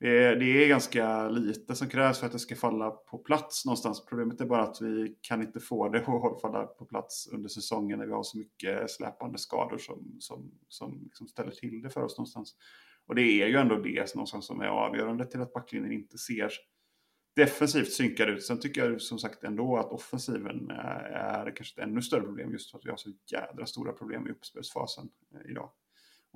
[0.00, 3.64] det är, det är ganska lite som krävs för att det ska falla på plats
[3.64, 4.06] någonstans.
[4.06, 7.98] Problemet är bara att vi kan inte få det att falla på plats under säsongen
[7.98, 12.02] när vi har så mycket släpande skador som, som, som liksom ställer till det för
[12.02, 12.54] oss någonstans.
[13.06, 16.52] Och det är ju ändå det någonstans som är avgörande till att backlinjen inte ser
[17.36, 18.44] defensivt synkad ut.
[18.44, 22.52] Sen tycker jag som sagt ändå att offensiven eh, är, kanske ett ännu större problem
[22.52, 25.70] just för att vi har så jädra stora problem i uppspelsfasen eh, idag.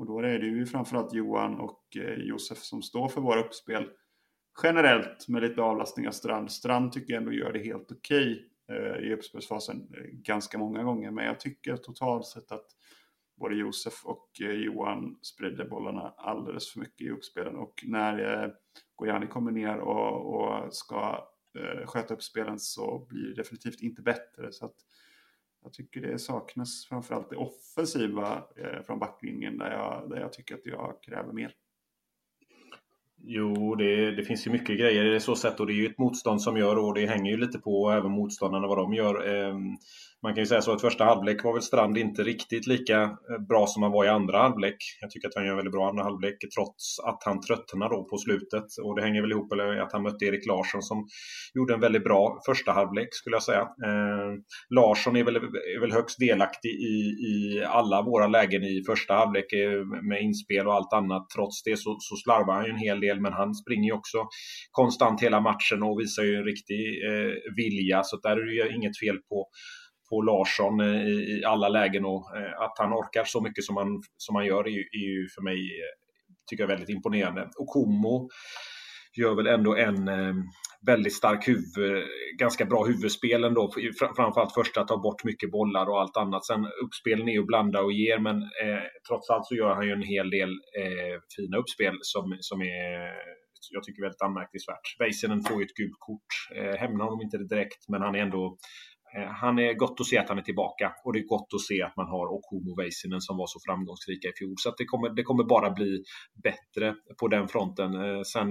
[0.01, 3.89] Och då är det ju framförallt Johan och eh, Josef som står för våra uppspel.
[4.63, 6.53] Generellt med lite avlastning av Strand.
[6.53, 10.83] Strand tycker jag ändå gör det helt okej okay, eh, i uppspelsfasen eh, ganska många
[10.83, 11.11] gånger.
[11.11, 12.67] Men jag tycker totalt sett att
[13.41, 17.57] både Josef och eh, Johan sprider bollarna alldeles för mycket i uppspelen.
[17.57, 18.51] Och när eh,
[18.97, 21.27] Gojani kommer ner och, och ska
[21.85, 24.53] sköta uppspelen så blir det definitivt inte bättre.
[24.53, 24.77] Så att
[25.63, 30.55] jag tycker det saknas framförallt det offensiva eh, från backlinjen där jag, där jag tycker
[30.55, 31.53] att jag kräver mer.
[33.23, 35.87] Jo, det, det, finns ju mycket grejer i det så sätt och det är ju
[35.87, 39.29] ett motstånd som gör och det hänger ju lite på även motståndarna vad de gör.
[39.29, 39.77] Ehm,
[40.23, 43.39] man kan ju säga så att första halvlek var väl Strand inte riktigt lika eh,
[43.49, 44.77] bra som han var i andra halvlek.
[45.01, 48.05] Jag tycker att han gör en väldigt bra andra halvlek trots att han tröttnar då
[48.05, 48.65] på slutet.
[48.83, 51.09] Och det hänger väl ihop med att han mötte Erik Larsson som
[51.55, 53.61] gjorde en väldigt bra första halvlek skulle jag säga.
[53.61, 54.31] Eh,
[54.71, 56.97] Larsson är väl, är väl högst delaktig i,
[57.33, 61.31] i alla våra lägen i första halvlek eh, med inspel och allt annat.
[61.37, 64.19] Trots det så, så slarvar han ju en hel del men han springer ju också
[64.71, 68.03] konstant hela matchen och visar ju en riktig eh, vilja.
[68.05, 69.49] Så där är det ju inget fel på
[70.11, 73.77] på Larsson eh, i, i alla lägen och eh, att han orkar så mycket som
[73.77, 75.93] han, som han gör är ju, är ju för mig eh,
[76.51, 77.43] tycker jag väldigt imponerande.
[77.59, 78.29] Och Komo
[79.17, 80.11] gör väl ändå en
[80.87, 82.05] väldigt stark huvud,
[82.39, 83.73] ganska bra huvudspel ändå.
[84.17, 86.47] Framförallt första, ta bort mycket bollar och allt annat.
[86.47, 89.93] Sen uppspelen är ju blanda och ger, men eh, trots allt så gör han ju
[89.93, 93.13] en hel del eh, fina uppspel som, som är
[93.71, 94.87] jag tycker väldigt anmärkningsvärt.
[94.99, 96.31] Väisänen får ju ett gult kort.
[96.57, 98.57] Eh, hämnar honom inte direkt, men han är ändå
[99.17, 101.61] Eh, han är gott att se att han är tillbaka och det är gott att
[101.61, 104.55] se att man har Okumo Väisänen som var så framgångsrika i fjol.
[104.59, 106.03] Så det, kommer, det kommer bara bli
[106.43, 107.95] bättre på den fronten.
[107.95, 108.49] Eh, sen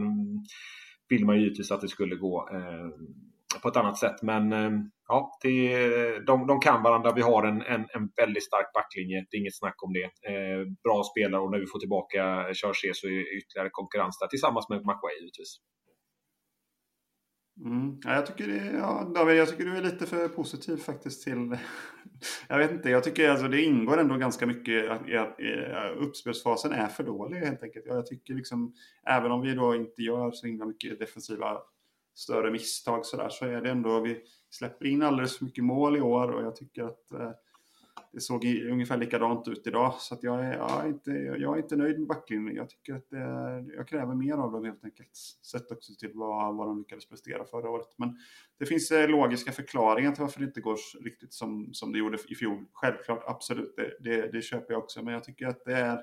[1.09, 2.89] vill man ju givetvis att det skulle gå eh,
[3.61, 4.21] på ett annat sätt.
[4.21, 4.51] Men
[5.07, 7.13] ja, det, de, de kan varandra.
[7.13, 9.25] Vi har en, en, en väldigt stark backlinje.
[9.29, 10.09] Det är inget snack om det.
[10.83, 12.19] bra spelare och när vi får tillbaka
[12.53, 15.59] Chargé så är det ytterligare konkurrens där tillsammans med McWay givetvis.
[17.65, 17.97] Mm.
[18.03, 21.57] Ja, jag, tycker det, ja, David, jag tycker du är lite för positiv faktiskt till...
[22.47, 25.39] jag vet inte, jag tycker alltså det ingår ändå ganska mycket att, att
[25.97, 27.85] uppspelsfasen är för dålig helt enkelt.
[27.85, 31.57] Jag tycker liksom, även om vi då inte gör så himla mycket defensiva
[32.15, 35.97] större misstag så där, så är det ändå, vi släpper in alldeles för mycket mål
[35.97, 37.31] i år och jag tycker att eh,
[38.11, 39.93] det såg ungefär likadant ut idag.
[39.99, 42.55] Så att jag, är, jag, är inte, jag är inte nöjd med backlinjen.
[42.55, 43.17] Jag tycker att det,
[43.75, 45.15] jag kräver mer av dem helt enkelt.
[45.51, 47.87] Sett också till vad, vad de lyckades prestera förra året.
[47.97, 48.17] Men
[48.59, 52.17] det finns eh, logiska förklaringar till varför det inte går riktigt som, som det gjorde
[52.29, 52.65] i fjol.
[52.73, 55.03] Självklart, absolut, det, det, det köper jag också.
[55.03, 55.99] Men jag tycker att det är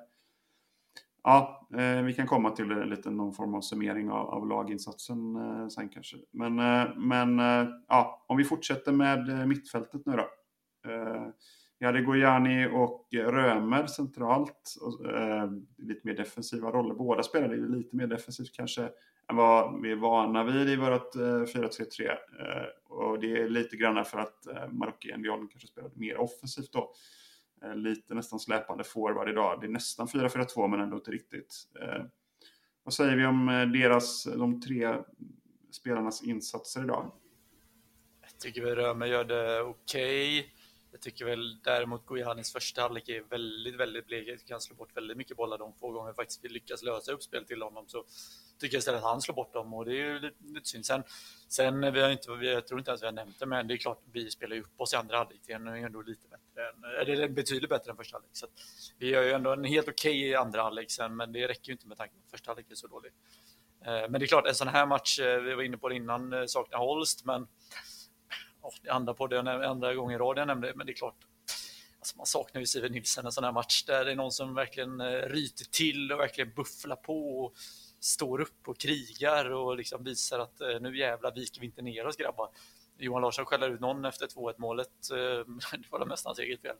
[1.28, 5.68] Ja, eh, vi kan komma till lite någon form av summering av, av laginsatsen eh,
[5.68, 6.16] sen kanske.
[6.30, 10.28] Men, eh, men eh, ja, om vi fortsätter med eh, mittfältet nu då.
[11.78, 14.74] Vi hade Gojani och Römer centralt.
[14.80, 16.94] Och, eh, lite mer defensiva roller.
[16.94, 18.88] Båda spelade lite mer defensivt kanske
[19.30, 22.10] än vad vi är vana vid i vårt eh, 4-3-3.
[22.10, 22.16] Eh,
[22.84, 26.92] och det är lite grann för att eh, Marocki Endion kanske spelade mer offensivt då.
[27.62, 29.60] Eh, lite nästan släpande forward idag.
[29.60, 31.54] Det är nästan 4-4-2 men ändå inte riktigt.
[31.80, 32.04] Eh,
[32.82, 34.94] vad säger vi om eh, deras, de tre
[35.70, 37.12] spelarnas insatser idag?
[38.20, 40.40] Jag tycker vi Römer gör det okej.
[40.40, 40.50] Okay.
[40.96, 44.46] Jag tycker väl däremot Gojanis första halvlek är väldigt, väldigt blek.
[44.46, 47.62] Kan slå bort väldigt mycket bollar de få gånger faktiskt vi lyckas lösa uppspel till
[47.62, 47.84] honom.
[47.88, 48.04] Så
[48.58, 50.86] tycker jag istället att han slår bort dem och det är ju lite, lite synd.
[50.86, 51.02] Sen,
[51.48, 53.78] sen vi har inte, jag tror inte ens vi har nämnt det, men det är
[53.78, 55.40] klart vi spelar ju upp oss i andra halvlek.
[55.46, 58.36] Det är ändå lite bättre, än, eller betydligt bättre än första halvlek.
[58.36, 58.46] Så
[58.98, 61.72] vi gör ju ändå en helt okej okay andra halvlek sen, men det räcker ju
[61.72, 63.12] inte med tanke på att första halvlek är så dålig.
[63.86, 65.94] Eh, men det är klart, en sån här match, eh, vi var inne på det
[65.94, 67.46] innan, eh, saknar Holst, men
[68.74, 69.24] i det andra på
[69.64, 71.16] andra gången i rad jag nämnde, men det är klart.
[71.98, 74.54] Alltså man saknar ju Steven Nilsen en sån här match där det är någon som
[74.54, 77.54] verkligen eh, ryter till och verkligen bufflar på och
[78.00, 82.06] står upp och krigar och liksom visar att eh, nu jävlar viker vi inte ner
[82.06, 82.48] oss grabbar.
[82.98, 85.10] Johan Larsson skäller ut någon efter 2-1 målet.
[85.10, 85.16] Eh,
[85.78, 86.76] det var mest hans eget fel.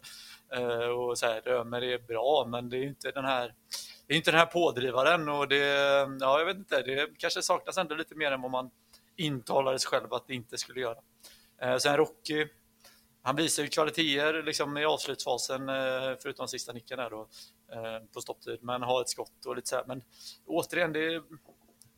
[0.97, 1.43] Och så här,
[1.81, 3.55] det är bra, men det är inte den här
[4.07, 5.57] det är inte den här pådrivaren och det,
[6.21, 8.71] ja, jag vet inte, det kanske saknas ändå lite mer än vad man
[9.17, 10.99] intalade sig själv att det inte skulle göra.
[11.63, 12.49] Eh, sen Rocky,
[13.23, 17.29] han visar ju kvaliteter liksom i avslutsfasen, eh, förutom sista nicken där då,
[17.73, 19.85] eh, på stopptid, men har ett skott och lite så här.
[19.87, 20.03] Men
[20.47, 21.23] återigen, det,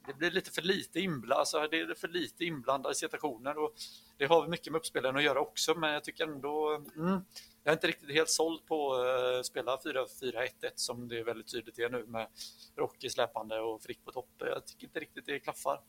[0.07, 3.75] det blir lite för lite inblandat, alltså det är för lite inblandade situationer och
[4.17, 7.21] det har mycket med uppspelen att göra också, men jag tycker ändå, mm,
[7.65, 11.79] jag är inte riktigt helt såld på att spela 4-4-1-1 som det är väldigt tydligt
[11.79, 12.29] är nu med
[12.77, 14.31] Rocky släpande och Frick på topp.
[14.39, 15.81] Jag tycker inte riktigt det klaffar,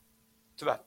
[0.56, 0.80] tyvärr.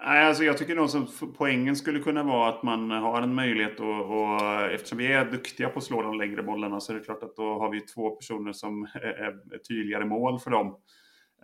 [0.00, 1.08] Nej, alltså jag tycker nog som
[1.38, 5.68] poängen skulle kunna vara att man har en möjlighet och, och eftersom vi är duktiga
[5.68, 8.10] på att slå de längre bollarna så är det klart att då har vi två
[8.10, 10.76] personer som är, tydligare mål för dem.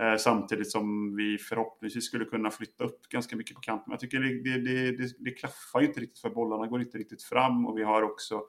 [0.00, 3.90] Eh, samtidigt som vi förhoppningsvis skulle kunna flytta upp ganska mycket på kanten.
[3.90, 7.66] Jag tycker det, det, det, det klaffar inte riktigt för bollarna går inte riktigt fram
[7.66, 8.42] och vi har också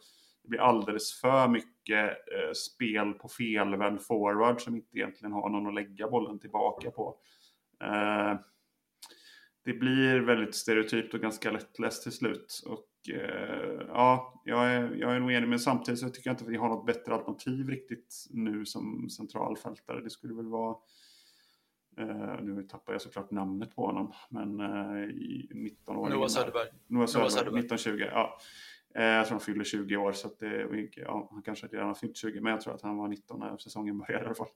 [0.43, 5.67] det blir alldeles för mycket eh, spel på felvänd forward som inte egentligen har någon
[5.67, 7.15] att lägga bollen tillbaka på.
[7.83, 8.33] Eh,
[9.65, 12.63] Eh, det blir väldigt stereotypt och ganska lättläst till slut.
[12.65, 16.43] Och eh, ja, jag är, jag är nog enig, men samtidigt så tycker jag inte
[16.43, 20.01] att vi har något bättre alternativ riktigt nu som centralfältare.
[20.01, 20.75] Det skulle väl vara
[21.99, 24.61] Uh, nu tappar jag såklart namnet på honom, men
[25.09, 26.67] i 19 år Noah Söderberg.
[26.87, 28.05] Noah Söderberg, 1920.
[28.11, 28.39] Ja.
[28.95, 32.17] Eh, jag tror han fyller 20 år, så det, ja, han kanske redan har fyllt
[32.17, 34.47] 20, men jag tror att han var 19 när säsongen började i alla fall.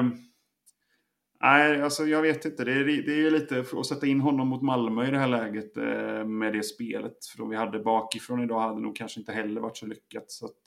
[0.00, 0.16] Um,
[1.40, 2.64] nej, alltså jag vet inte.
[2.64, 5.76] Det är, det är lite att sätta in honom mot Malmö i det här läget
[5.76, 7.26] eh, med det spelet.
[7.26, 10.30] För de vi hade bakifrån idag hade nog kanske inte heller varit så lyckat.
[10.30, 10.60] Så att,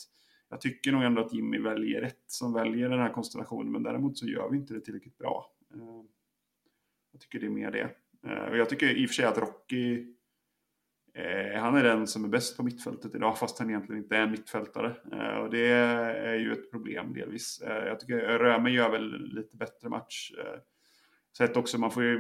[0.50, 3.72] jag tycker nog ändå att Jimmy väljer rätt som väljer den här konstellationen.
[3.72, 5.52] Men däremot så gör vi inte det tillräckligt bra.
[5.74, 6.04] Eh,
[7.12, 7.90] jag tycker det är mer det.
[8.28, 10.06] Eh, och jag tycker i och för sig att Rocky
[11.16, 14.22] Eh, han är den som är bäst på mittfältet idag, fast han egentligen inte är
[14.22, 14.96] en mittfältare.
[15.12, 17.62] Eh, och det är ju ett problem delvis.
[17.62, 20.32] Eh, jag tycker Röme gör väl lite bättre match.
[20.40, 20.60] Eh,
[21.38, 22.20] sett också, man får, ju,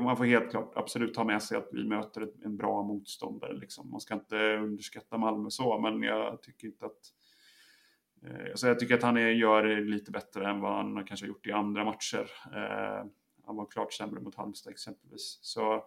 [0.00, 3.52] man får helt klart absolut ta med sig att vi möter en bra motståndare.
[3.52, 3.90] Liksom.
[3.90, 6.98] Man ska inte underskatta Malmö så, men jag tycker inte att...
[8.54, 11.28] Så jag tycker att han är, gör det lite bättre än vad han kanske har
[11.28, 12.30] gjort i andra matcher.
[12.54, 13.04] Eh,
[13.46, 15.38] han var klart sämre mot Halmstad exempelvis.
[15.42, 15.84] Så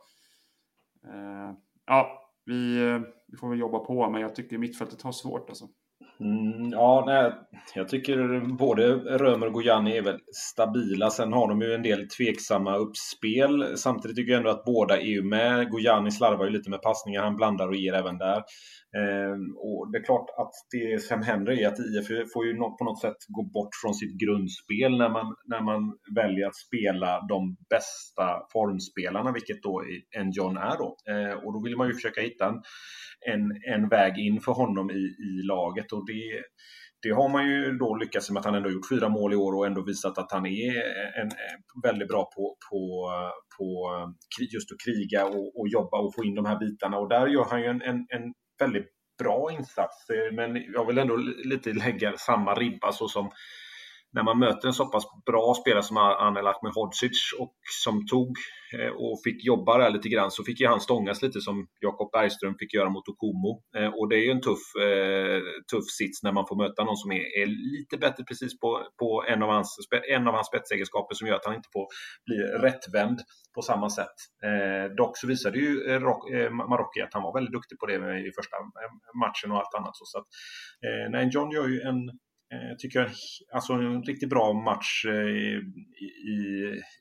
[1.85, 5.65] ja, vi, eh, vi får väl jobba på, men jag tycker mittfältet har svårt alltså.
[6.19, 7.31] Mm, ja, nej,
[7.75, 11.09] jag tycker både Römer och Gojani är väl stabila.
[11.09, 13.77] Sen har de ju en del tveksamma uppspel.
[13.77, 15.69] Samtidigt tycker jag ändå att båda är ju med.
[15.69, 17.23] Gojani slarvar ju lite med passningar.
[17.23, 18.43] Han blandar och ger även där.
[18.97, 22.83] Eh, och det är klart att det som händer är att IF får ju på
[22.83, 27.57] något sätt gå bort från sitt grundspel när man, när man väljer att spela de
[27.69, 29.83] bästa formspelarna, vilket då
[30.17, 30.97] en John är då.
[31.11, 32.61] Eh, och då vill man ju försöka hitta en,
[33.33, 36.43] en, en väg in för honom i, i laget och det
[37.03, 39.55] det har man ju då lyckats med att han ändå gjort fyra mål i år
[39.55, 40.71] och ändå visat att han är
[41.21, 41.29] en,
[41.83, 43.09] väldigt bra på, på,
[43.57, 43.67] på
[44.53, 46.97] just att kriga och, och, jobba och få in de här bitarna.
[46.97, 48.89] Och där gör han ju en, en, en väldigt
[49.23, 50.09] bra insats.
[50.09, 53.31] Eh, men jag vill ändå lite lägga samma ribba så som
[54.13, 58.37] när man möter en så pass bra spelare som Anel Ahmedhodzic och som tog
[58.79, 62.11] eh, och fick jobba där lite grann så fick ju han stångas lite som Jakob
[62.11, 63.61] Bergström fick göra mot Okomo.
[63.77, 66.97] Eh, och det är ju en tuff, eh, tuff sits när man får möta någon
[66.97, 69.77] som är, är lite bättre precis på, på en, av hans,
[70.09, 71.87] en av hans spetsegenskaper som gör att han inte får
[72.25, 73.19] bli rättvänd
[73.55, 74.17] på samma sätt.
[74.97, 75.99] dock så visade ju
[76.69, 77.95] Marocki att han var väldigt duktig på det
[78.27, 78.55] i första
[79.23, 79.95] matchen och allt annat.
[79.95, 80.25] Så att,
[81.11, 81.99] nej, John gör ju en
[82.53, 83.11] Eh, jag tycker
[83.53, 85.27] alltså en riktigt bra match eh,
[86.05, 86.37] i, i,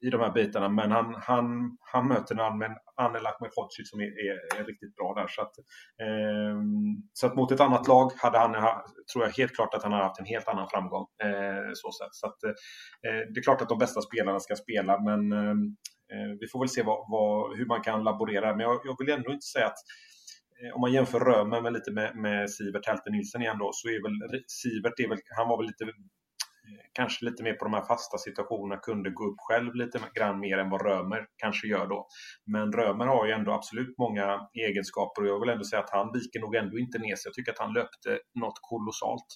[0.07, 0.69] i de här bitarna.
[0.69, 5.27] Men han, han, han möter en Anel Ahmedhodzic som är, är, är, riktigt bra där.
[5.29, 5.59] Så att,
[6.05, 6.57] eh,
[7.13, 8.53] så att mot ett annat lag hade han,
[9.13, 11.07] tror jag helt klart att han har haft en helt annan framgång.
[11.25, 12.15] Eh, så sätt.
[12.21, 15.57] så att, eh, det är klart att de bästa spelarna ska spela, men eh,
[16.15, 18.57] eh vi får väl se vad, vad, hur man kan laborera.
[18.57, 20.22] Men jag, jag vill ändå inte säga att Eh,
[20.63, 23.89] Eh, om man jämför Römer med lite med, med Sivert Helte Nilsen igen då, så
[23.89, 27.75] är väl Sivert, är väl, han var väl lite eh, kanske lite mer på de
[27.75, 31.87] här fasta situationerna, kunde gå upp själv lite grann mer än vad Römer kanske gör
[31.87, 32.07] då.
[32.47, 36.13] Men Römer har ju ändå absolut många egenskaper och jag vill ändå säga att han
[36.13, 37.29] viker nog ändå inte ner sig.
[37.29, 39.31] Jag tycker att han löpte något kolossalt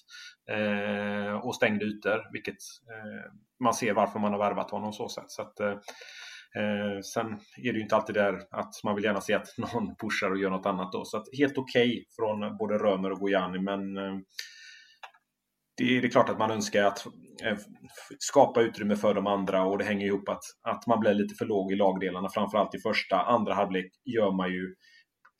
[0.51, 2.61] eh, och stängde ytor, vilket
[2.93, 3.31] eh,
[3.63, 5.31] man ser varför man har värvat honom så sätt.
[5.31, 5.75] Så att, eh,
[6.57, 7.27] Eh, sen
[7.63, 10.37] är det ju inte alltid där att man vill gärna se att någon pushar och
[10.37, 11.05] gör något annat då.
[11.05, 14.17] Så att helt okej okay från både Römer och Gojani, men eh,
[15.77, 17.05] det är, det är klart att man önskar att
[17.43, 17.57] eh,
[18.19, 21.45] skapa utrymme för de andra och det hänger ihop att, att man blir lite för
[21.45, 23.21] låg i lagdelarna, framförallt i första.
[23.21, 24.75] Andra halvlek gör man ju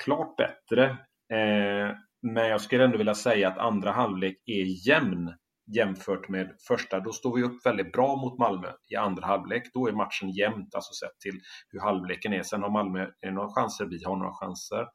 [0.04, 0.90] klart bättre.
[1.34, 5.34] Eh, men jag skulle ändå vilja säga att andra halvlek är jämn
[5.76, 7.00] jämfört med första.
[7.00, 9.64] Då står vi upp väldigt bra mot Malmö i andra halvlek.
[9.74, 12.44] Då är matchen jämnt, alltså sett till hur halvleken är.
[12.44, 14.86] Sen har Malmö några chanser, vi har några chanser.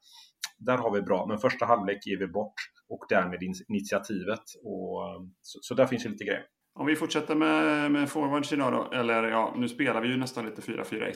[0.57, 2.53] Där har vi bra, men första halvlek ger vi bort
[2.89, 4.43] och därmed initiativet.
[4.63, 6.45] Och, eh, så, så där finns ju lite grejer.
[6.75, 10.45] Om vi fortsätter med, med forwards idag då, eller ja, nu spelar vi ju nästan
[10.45, 11.15] lite 4-4-1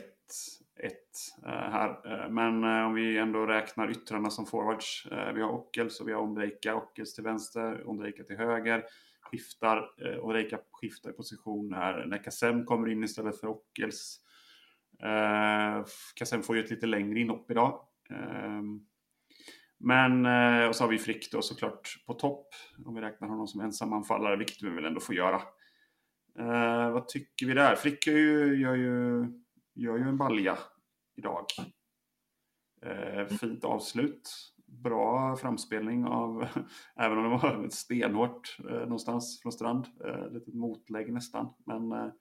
[1.46, 1.90] eh, här.
[1.90, 5.08] Eh, men om vi ändå räknar yttrarna som forwards.
[5.36, 6.76] Vi har Ockels och vi har Ondrejka.
[6.76, 8.84] Ockels till vänster, Ondrejka till höger
[9.32, 14.20] skiftar eh, och Reika skiftar position här när Kassem kommer in istället för Ockels.
[15.04, 15.86] Eh,
[16.16, 17.88] Kassem får ju ett lite längre inhopp idag.
[18.10, 18.82] Ehm, eh,
[19.80, 20.26] men,
[20.70, 22.48] och så har vi Frick då såklart på topp,
[22.86, 25.42] om vi räknar honom som ensam anfallare, vilket vi väl ändå får göra.
[26.40, 27.76] Eh, vad tycker vi där?
[27.76, 29.26] Frick gör ju, gör ju,
[29.74, 30.58] gör ju en balja
[31.16, 31.46] idag.
[32.82, 34.30] Eh, fint avslut
[34.68, 36.48] bra framspelning av,
[37.00, 39.86] även om det var stenhårt eh, någonstans från Strand.
[40.06, 41.54] Eh, lite motlägg nästan.
[41.66, 42.12] Men eh,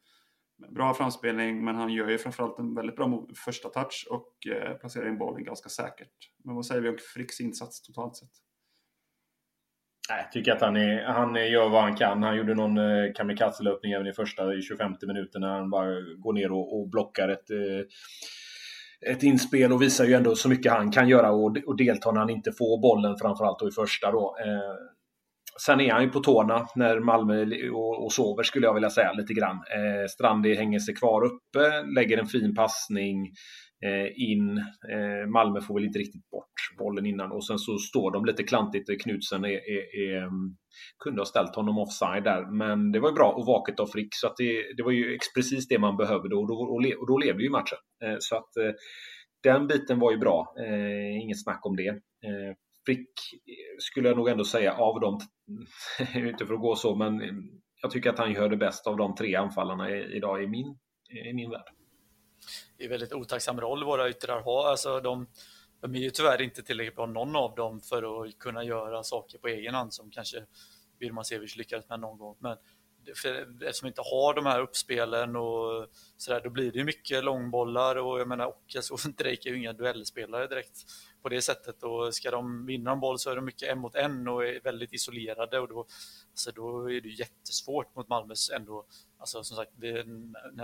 [0.70, 5.08] bra framspelning, men han gör ju framförallt en väldigt bra första touch och eh, placerar
[5.08, 6.14] in bollen ganska säkert.
[6.44, 8.30] Men vad säger vi om Fricks insats totalt sett?
[10.08, 12.22] Jag tycker att han, är, han gör vad han kan.
[12.22, 16.32] Han gjorde någon eh, kamikaze-löpning även i första i 25 minuter när han bara går
[16.32, 17.86] ner och, och blockar ett eh,
[19.06, 22.20] ett inspel och visar ju ändå så mycket han kan göra och, och delta när
[22.20, 24.36] han inte får bollen, framförallt då i första då.
[24.40, 24.96] Eh,
[25.60, 29.12] Sen är han ju på tårna när Malmö och, och sover skulle jag vilja säga
[29.12, 29.56] lite grann.
[29.56, 33.32] Eh, Strandi hänger sig kvar uppe, lägger en fin passning
[33.84, 34.58] Eh, in.
[34.92, 38.42] Eh, Malmö får väl inte riktigt bort bollen innan och sen så står de lite
[38.42, 38.88] klantigt.
[38.88, 40.56] Eh, Knutsen är, är, är, mm,
[41.04, 44.08] kunde ha ställt honom offside där, men det var ju bra och vaket av Frick
[44.10, 47.18] så att det, det var ju precis det man behövde och då, och, och då
[47.18, 47.78] levde ju matchen.
[48.18, 48.50] Så att
[49.42, 50.54] den biten var ju bra,
[51.22, 52.00] inget snack om det.
[52.86, 53.10] Frick
[53.78, 55.20] skulle jag nog ändå säga av dem,
[56.14, 57.42] inte för att gå så, men mm,
[57.82, 60.78] jag tycker att han gör det bäst av de tre anfallarna idag i min,
[61.30, 61.75] i min värld.
[62.78, 64.68] Det är väldigt otacksam roll våra yttrar har.
[64.68, 65.26] Alltså de,
[65.80, 69.38] de är ju tyvärr inte tillräckligt bra, någon av dem, för att kunna göra saker
[69.38, 70.44] på egen hand som kanske
[70.98, 72.36] Birmancevic lyckades med någon gång.
[72.38, 72.56] Men
[73.14, 77.96] för, eftersom vi inte har de här uppspelen och sådär, då blir det mycket långbollar
[77.96, 80.84] och jag menar Ockels och Drake är ju inga duellspelare direkt
[81.26, 83.94] på det sättet och ska de vinna en boll så är de mycket en mot
[83.94, 85.86] en och är väldigt isolerade och då,
[86.30, 88.86] alltså då är det jättesvårt mot Malmös ändå.
[89.18, 90.06] Alltså som sagt, det,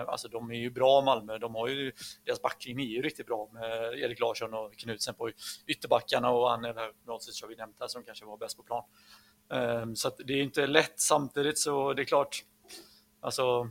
[0.07, 1.39] alltså de är ju bra Malmö.
[1.39, 1.93] De har ju,
[2.25, 5.31] deras backlinje är ju riktigt bra med Erik Larsson och Knutsen på
[5.67, 8.85] ytterbackarna och han eller Broncic har vi nämnt här som kanske var bäst på plan.
[9.49, 12.45] Um, så det är inte lätt samtidigt så det är klart.
[13.21, 13.71] Alltså,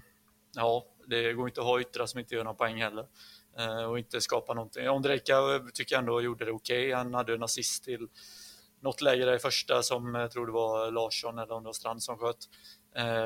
[0.56, 3.06] ja, det går inte att ha yttrar som inte gör några poäng heller.
[3.58, 4.90] Eh, och inte skapa någonting.
[4.90, 6.88] Ondrejka eh, tycker jag ändå gjorde det okej.
[6.88, 6.94] Okay.
[6.94, 8.08] Han hade en assist till
[8.82, 11.74] något läge där i första som jag tror det var Larsson eller om det var
[11.74, 12.50] Strand som sköt.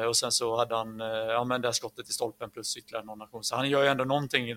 [0.08, 1.00] Och sen så hade han
[1.30, 3.44] ja, men det skottet i stolpen plus ytterligare någon aktion.
[3.44, 4.56] Så han gör ju ändå någonting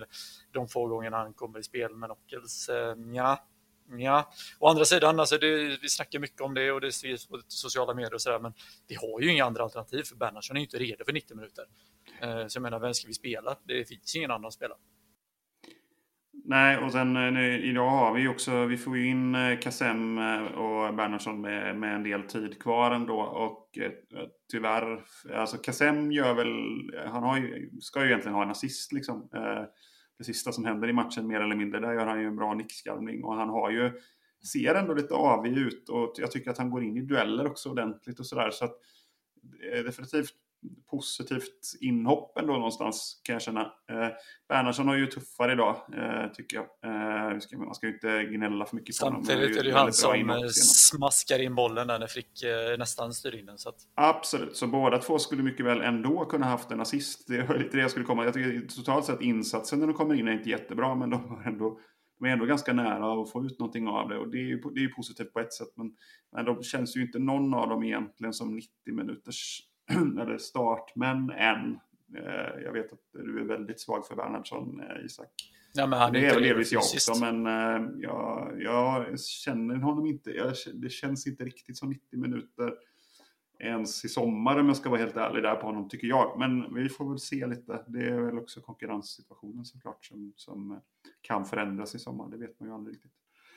[0.51, 1.95] de få gångerna han kommer i spel.
[1.95, 2.69] Men Ockels,
[3.13, 3.47] ja,
[3.97, 4.31] ja.
[4.59, 7.93] Å andra sidan, alltså det, vi snackar mycket om det och det skrivs på sociala
[7.93, 8.39] medier och sådär.
[8.39, 8.53] Men
[8.87, 11.65] vi har ju inga andra alternativ för Bernhardsson är ju inte redo för 90 minuter.
[12.47, 13.57] Så jag menar, vem ska vi spela?
[13.63, 14.75] Det finns ingen annan att spela.
[16.49, 20.17] Nej, och sen eh, nu, idag har vi också, vi får ju in eh, Kassem
[20.17, 23.77] eh, och Bernhardsson med, med en del tid kvar ändå och
[24.51, 26.49] tyvärr, alltså Kassem gör väl,
[27.07, 29.29] han har ju, ska ju egentligen ha en assist liksom.
[30.17, 32.53] Det sista som händer i matchen mer eller mindre, där gör han ju en bra
[32.53, 33.23] nickskarvning.
[33.23, 33.91] och han har ju,
[34.53, 37.69] ser ändå lite avig ut och jag tycker att han går in i dueller också
[37.69, 38.75] ordentligt och sådär så att
[39.85, 40.33] definitivt
[40.91, 43.61] positivt inhopp ändå någonstans kan jag känna.
[43.61, 44.09] Eh,
[44.49, 46.65] Bernhardsson har ju tuffare idag eh, tycker jag.
[47.33, 49.23] Eh, ska, man ska ju inte gnälla för mycket på honom.
[49.23, 53.13] Samtidigt är det ju han som eh, smaskar in bollen där när Frick eh, nästan
[53.13, 53.57] styr in den.
[53.57, 53.75] Så att...
[53.95, 57.27] Absolut, så båda två skulle mycket väl ändå kunna haft en assist.
[57.27, 58.25] Det är lite det jag skulle komma.
[58.25, 61.43] Jag tycker totalt sett insatsen när de kommer in är inte jättebra, men de har
[61.43, 61.79] ändå
[62.19, 64.61] de är ändå ganska nära att få ut någonting av det och det är ju,
[64.61, 65.91] det är ju positivt på ett sätt men,
[66.31, 69.68] men de känns ju inte någon av dem egentligen som 90 minuters
[70.21, 71.79] eller start, men än.
[72.15, 75.31] Eh, jag vet att du är väldigt svag för Bernhardsson, eh, Isak.
[75.73, 80.31] Ja, men det är väl delvis jag också, men eh, jag, jag känner honom inte.
[80.31, 82.73] Jag, det känns inte riktigt som 90 minuter
[83.59, 86.39] ens i sommar om jag ska vara helt ärlig där på honom, tycker jag.
[86.39, 87.83] Men vi får väl se lite.
[87.87, 90.81] Det är väl också konkurrenssituationen såklart som, som
[91.21, 92.29] kan förändras i sommar.
[92.29, 93.11] Det vet man ju aldrig riktigt.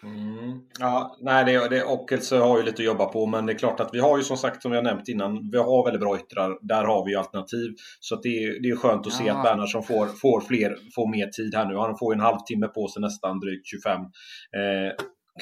[0.04, 0.60] Mm.
[0.78, 3.80] Ja, nej, det, det, Ockelse har ju lite att jobba på, men det är klart
[3.80, 6.58] att vi har ju som sagt, som jag nämnt innan, vi har väldigt bra yttrar.
[6.62, 7.74] Där har vi ju alternativ.
[8.00, 9.18] Så det, är, det är skönt att ja.
[9.18, 11.76] se att Bernhardsson får, får, fler, får mer tid här nu.
[11.76, 14.00] Han får ju en halvtimme på sig nästan, drygt 25.
[14.00, 14.06] Eh,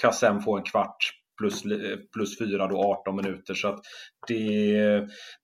[0.01, 3.55] Kassem får en kvart plus, eh, plus 4 då 18 minuter.
[3.55, 3.81] Så att
[4.29, 4.75] det,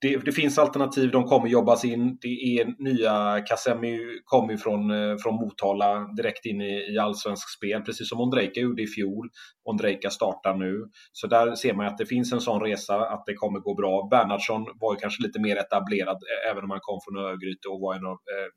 [0.00, 2.18] det, det, finns alternativ, de kommer jobbas in.
[2.20, 7.48] Det är nya, Kasemi kommer ju från, eh, från Motala direkt in i, i allsvensk
[7.56, 9.28] spel, precis som Ondrejka gjorde i fjol.
[9.64, 10.84] Ondrejka startar nu.
[11.12, 14.08] Så där ser man att det finns en sån resa, att det kommer gå bra.
[14.10, 17.80] Bernhardsson var ju kanske lite mer etablerad, eh, även om han kom från Örgryte och
[17.80, 18.50] var en av eh,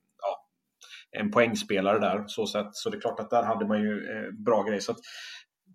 [1.12, 2.24] en poängspelare där.
[2.28, 2.68] Så, sätt.
[2.72, 4.80] så det är klart att där hade man ju eh, bra grejer.
[4.80, 4.98] Så att,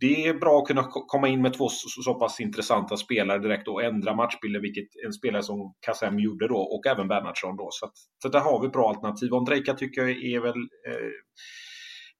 [0.01, 1.69] det är bra att kunna komma in med två
[2.05, 6.59] så pass intressanta spelare direkt och ändra matchbilden, vilket en spelare som Kassem gjorde då
[6.59, 7.69] och även Bernhardsson då.
[7.71, 7.93] Så, att,
[8.23, 9.33] så där har vi bra alternativ.
[9.33, 11.11] Ondrejka tycker jag är väl eh,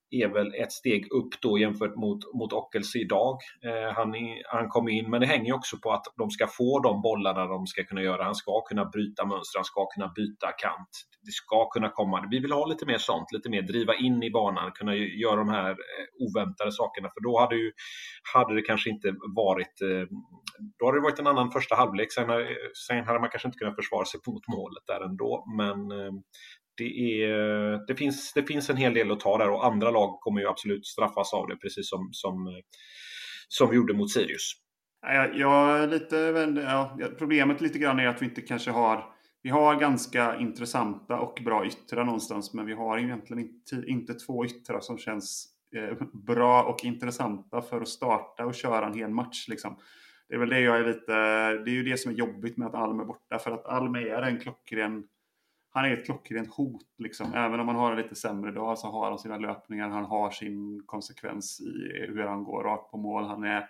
[0.09, 3.37] är väl ett steg upp då jämfört mot, mot Ockels idag.
[3.65, 4.13] Eh, han,
[4.45, 7.67] han kom in, men det hänger också på att de ska få de bollarna de
[7.67, 8.23] ska kunna göra.
[8.23, 10.89] Han ska kunna bryta mönster, han ska kunna byta kant.
[11.25, 12.27] Det ska kunna komma.
[12.31, 15.49] Vi vill ha lite mer sånt, lite mer driva in i banan, kunna göra de
[15.49, 17.09] här eh, oväntade sakerna.
[17.13, 17.71] För då hade, ju,
[18.33, 20.07] hade det kanske inte varit eh,
[20.79, 22.11] då hade det varit en annan första halvlek.
[22.11, 22.37] Sen, eh,
[22.87, 25.45] sen hade man kanske inte kunnat försvara sig mot målet där ändå.
[25.57, 25.77] Men
[26.77, 30.19] det, är, det, finns, det finns en hel del att ta där och andra lag
[30.19, 32.61] kommer ju absolut straffas av det precis som, som,
[33.47, 34.51] som vi gjorde mot Sirius.
[35.01, 36.15] Jag, jag lite,
[36.65, 39.15] ja, problemet lite grann är att vi inte kanske har
[39.45, 44.45] vi har ganska intressanta och bra yttrar någonstans men vi har egentligen inte, inte två
[44.45, 49.47] yttrar som känns eh, bra och intressanta för att starta och köra en hel match.
[49.47, 49.77] Liksom.
[50.29, 51.13] Det är väl det jag är lite,
[51.63, 53.39] det är ju det som är jobbigt med att Alm är borta.
[53.39, 55.03] För att Alm är en klockren,
[55.75, 57.33] han är ett klockrent hot liksom.
[57.33, 60.31] Även om han har en lite sämre dag så har han sina löpningar, han har
[60.31, 63.23] sin konsekvens i hur han går rakt på mål.
[63.23, 63.69] Han är,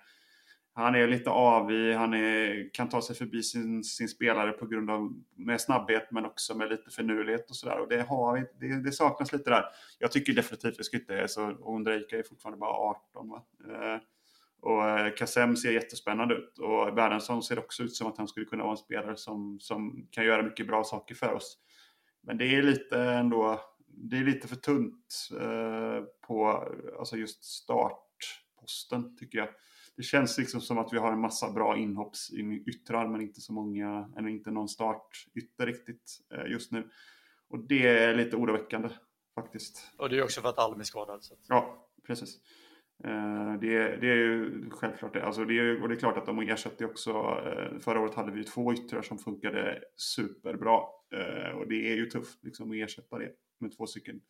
[0.73, 4.89] han är lite avig, han är, kan ta sig förbi sin, sin spelare på grund
[4.89, 7.79] av med snabbhet men också med lite finurlighet och sådär.
[7.79, 9.65] Och det, har, det, det, saknas lite där.
[9.99, 13.29] Jag tycker definitivt att Skytte är så, och Ondrejka är fortfarande bara 18.
[13.29, 13.43] Va?
[13.69, 13.99] Eh,
[14.61, 18.45] och eh, Kassem ser jättespännande ut och Bernhardsson ser också ut som att han skulle
[18.45, 21.57] kunna vara en spelare som, som kan göra mycket bra saker för oss.
[22.25, 26.67] Men det är lite ändå, det är lite för tunt eh, på
[26.99, 29.49] alltså just startposten tycker jag.
[29.97, 34.09] Det känns liksom som att vi har en massa bra inhoppsyttrar men inte så många,
[34.17, 36.89] eller inte någon startytter riktigt eh, just nu.
[37.49, 38.89] Och det är lite oroväckande
[39.35, 39.91] faktiskt.
[39.97, 41.23] Och det är också för att Alm är skadad.
[41.23, 41.35] Så.
[41.47, 42.39] Ja, precis.
[43.03, 45.25] Eh, det, det, är ju självklart det.
[45.25, 47.13] Alltså det är, och det är klart att de ersätter också.
[47.81, 50.79] Förra året hade vi två yttrar som funkade superbra.
[51.15, 54.21] Eh, och det är ju tufft liksom att ersätta det med två stycken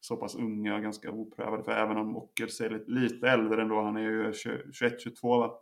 [0.00, 1.64] så pass unga och ganska oprövade.
[1.64, 5.58] För även om Ockels är lite, lite äldre ändå, han är ju 21-22 va.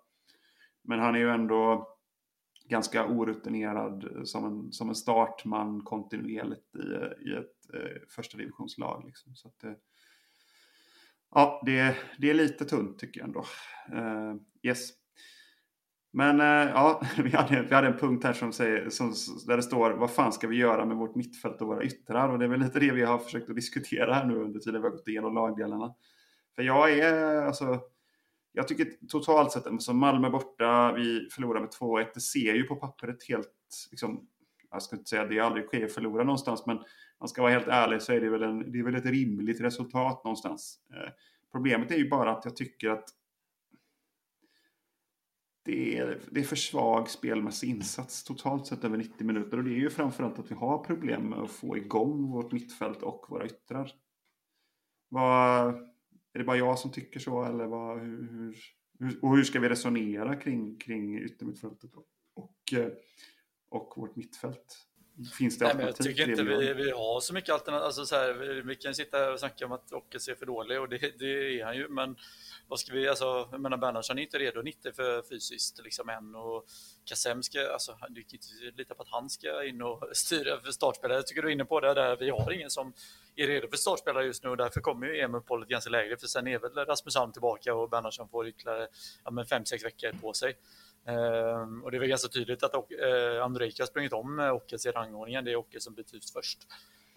[0.83, 1.89] Men han är ju ändå
[2.69, 8.39] ganska orutinerad eh, som en, som en startman kontinuerligt i, eh, i ett eh, första
[8.39, 9.03] divisionslag.
[9.07, 9.35] Liksom.
[9.35, 9.73] Så att, eh,
[11.31, 13.45] ja, det, det är lite tunt tycker jag ändå.
[13.93, 15.00] Eh, yes.
[16.13, 19.15] Men eh, ja, vi hade, vi hade en punkt här som säger, som,
[19.47, 22.29] där det står vad fan ska vi göra med vårt mittfält och våra yttrar?
[22.29, 24.83] Och det är väl lite det vi har försökt att diskutera här nu under tiden
[24.83, 25.95] vi har gått igenom lagdelarna.
[26.57, 27.81] För jag är, alltså,
[28.53, 32.07] jag tycker totalt sett, som Malmö borta, vi förlorar med 2-1.
[32.15, 33.55] Det ser ju på pappret helt,
[33.91, 34.27] liksom,
[34.71, 36.79] jag ska inte säga att det aldrig sker att förlora någonstans, men
[37.21, 39.61] man ska vara helt ärlig så är det väl, en, det är väl ett rimligt
[39.61, 40.79] resultat någonstans.
[40.95, 41.11] Eh,
[41.53, 43.05] problemet är ju bara att jag tycker att
[45.63, 49.59] det är, det är för svag spelmässig insats totalt sett över 90 minuter.
[49.59, 53.03] Och det är ju framförallt att vi har problem med att få igång vårt mittfält
[53.03, 53.93] och våra yttrar.
[55.09, 55.75] Vad,
[56.33, 58.57] är det bara jag som tycker så eller vad, hur,
[58.99, 62.55] hur, och hur ska vi resonera kring, kring yttermittfältet och, och,
[63.69, 64.90] och vårt mittfält?
[65.25, 67.85] Finns det Nej, men Jag tycker inte vi, vi har så mycket alternativ.
[67.85, 70.81] Alltså, så här, vi, vi, kan sitta och snacka om att Ockels är för dålig
[70.81, 71.89] och det, det, är han ju.
[71.89, 72.17] Men
[72.69, 76.35] vad ska vi, alltså, jag menar Bernhardsson är inte redo 90 för fysiskt liksom än
[76.35, 76.67] och
[77.05, 80.73] Kassem ska, alltså du kan inte lita på att han ska in och styra för
[80.73, 81.19] startspelare.
[81.19, 82.93] Jag tycker du är inne på det där, vi har ingen som
[83.37, 86.47] är redo för startspelare just nu och därför kommer ju EM-uppehållet ganska lägre för sen
[86.47, 88.89] är väl Rasmus Alm tillbaka och Bernhardsson får ytterligare
[89.25, 90.57] ja, 5-6 veckor på sig.
[91.07, 94.53] Eh, och det är väl ganska tydligt att eh, Andrejka har sprungit om eh, uh,
[94.53, 95.45] Ockels i rangordningen.
[95.45, 96.59] Det är Ockel som byts ut först.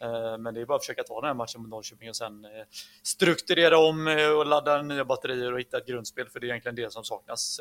[0.04, 2.46] Eh, men det är bara att försöka ta den här matchen mot Norrköping och sen
[2.46, 2.66] eh,
[3.04, 6.30] strukturera om eh, och ladda nya batterier och hitta ett grundspel.
[6.30, 7.60] För det är egentligen det som saknas.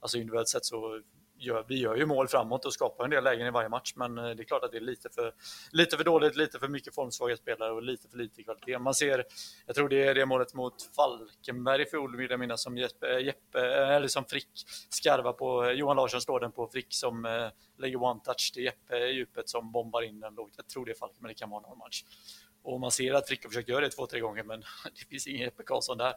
[0.00, 1.00] Alltså individuellt sett så
[1.42, 4.18] gör, vi gör ju mål framåt och skapar en del lägen i varje match, men
[4.18, 5.34] eh, det är klart att det är lite för,
[5.70, 8.78] lite för dåligt, lite för mycket formsvaga spelare och lite för lite kvalitet.
[8.78, 9.24] Man ser,
[9.66, 13.20] jag tror det är det målet mot Falkenberg i fjol, vill jag minnas, som Jeppe,
[13.20, 17.48] Jeppe, eh, eller som Frick skarvar på, Johan Larsson slår den på Frick som eh,
[17.78, 20.52] lägger one-touch till Jeppe i djupet som bombar in den lågt.
[20.56, 22.04] Jag tror det är Falkenberg, det kan vara någon match.
[22.62, 25.26] Och man ser att Frick har försökt göra det två, tre gånger, men det finns
[25.26, 26.14] ingen Jeppe Karlsson där.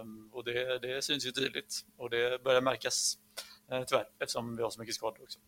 [0.00, 3.18] Um, och det, det syns ju tydligt och det börjar märkas
[3.70, 5.38] Eh, tyvärr, eftersom vi har så mycket skador också.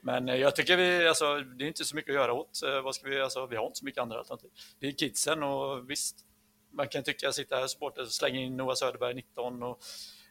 [0.00, 2.62] Men eh, jag tycker vi, alltså, det är inte så mycket att göra åt.
[2.62, 4.50] Eh, vad ska vi, alltså, vi har inte så mycket andra alternativ.
[4.78, 6.26] Det är kidsen och visst,
[6.70, 9.80] man kan tycka sitta här supporter och slänga in Noah Söderberg 19 och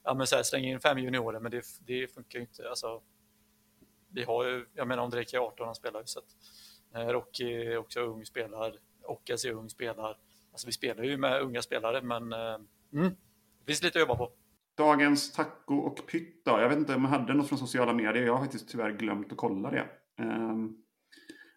[0.03, 2.70] ja, men så här, slänga in fem juniorer, men det, det funkar ju inte.
[2.70, 3.01] Alltså,
[4.09, 6.36] vi har ju, jag menar om Drake är 18, han spelar ju så att
[6.95, 10.18] eh, Rocky är också ung, spelar, Ockas är ung, spelar.
[10.51, 13.15] Alltså vi spelar ju med unga spelare, men mm,
[13.59, 14.32] det finns lite att jobba på.
[14.78, 16.41] Dagens taco och pytt?
[16.45, 18.25] Jag vet inte om jag hade något från sociala medier.
[18.25, 19.86] Jag har faktiskt tyvärr glömt att kolla det.
[20.19, 20.75] Ehm,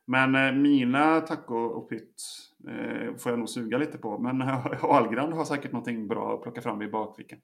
[0.06, 2.22] men eh, mina taco och pytt
[2.68, 4.18] eh, får jag nog suga lite på.
[4.18, 4.42] Men
[4.82, 7.38] Ahlgrand har säkert någonting bra att plocka fram i bakfickan.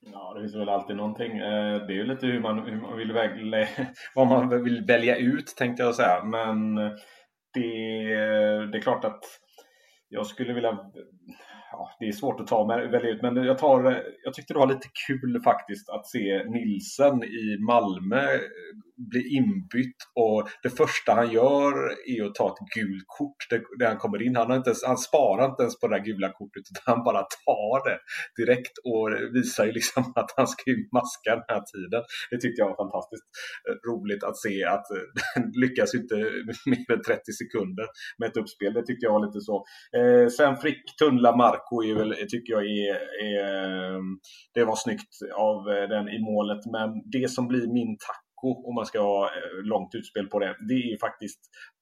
[0.00, 1.38] Ja, det finns väl alltid någonting.
[1.38, 3.68] Eh, det är ju lite hur man, hur man vill välja,
[4.14, 6.24] vad man vill välja ut tänkte jag säga.
[6.24, 6.74] Men
[7.54, 7.64] det,
[8.72, 9.24] det är klart att
[10.08, 10.78] jag skulle vilja
[11.72, 14.54] ja, det är svårt att ta med, välja ut, men jag, tar, eh, jag tyckte
[14.54, 18.40] det var lite kul faktiskt att se Nilsen i Malmö eh,
[19.10, 21.74] blir inbytt och det första han gör
[22.14, 23.40] är att ta ett gult kort
[23.78, 24.36] där han kommer in.
[24.36, 27.04] Han, har inte ens, han sparar inte ens på det där gula kortet utan han
[27.04, 27.98] bara tar det
[28.40, 32.02] direkt och visar ju liksom att han ska ju maska den här tiden.
[32.30, 33.26] Det tyckte jag var fantastiskt
[33.66, 36.14] eh, roligt att se att eh, den lyckas inte
[36.72, 37.86] mer än 30 sekunder
[38.18, 38.72] med ett uppspel.
[38.74, 39.56] Det tyckte jag var lite så.
[39.98, 42.94] Eh, sen Frick Tunnla Marco är väl, tycker jag är,
[43.28, 43.38] är,
[43.94, 44.00] eh,
[44.54, 48.86] det var snyggt av den i målet men det som blir min tack om man
[48.86, 51.40] ska ha eh, långt utspel på det, det är faktiskt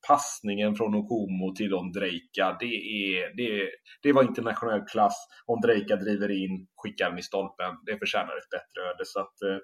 [0.09, 2.57] passningen från Okomo till Ondrejka.
[2.61, 3.70] Det, är, det,
[4.02, 5.16] det var internationell klass.
[5.46, 7.72] Ondrejka driver in, skickar den i stolpen.
[7.86, 9.04] Det förtjänar ett bättre öde.
[9.04, 9.61] Så, att, eh,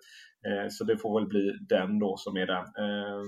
[0.48, 2.64] eh så det får väl bli den då som är den.
[2.64, 3.22] Eh,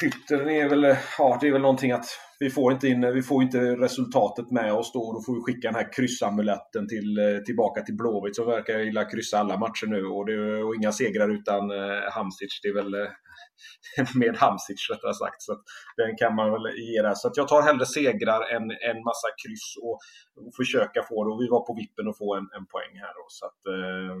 [0.00, 2.06] Pytten är väl, eh, ja det är väl någonting att
[2.44, 5.12] vi får inte, in, vi får inte resultatet med oss då.
[5.12, 9.04] Då får vi skicka den här kryssamuletten till, eh, tillbaka till Blåvitt som verkar gilla
[9.04, 10.02] kryssa alla matcher nu.
[10.06, 12.60] Och, det, och inga segrar utan eh, Hamsic.
[12.62, 13.10] Det är väl eh,
[14.20, 15.42] med Hamsic rättare sagt.
[15.46, 15.52] Så
[15.96, 17.14] den kan man väl ge där.
[17.14, 19.96] Så jag tar hellre segrar än en massa kryss och,
[20.36, 21.30] och försöka få det.
[21.32, 23.14] Och vi var på vippen att få en, en poäng här.
[23.18, 23.24] Då.
[23.38, 24.14] Så att, eh,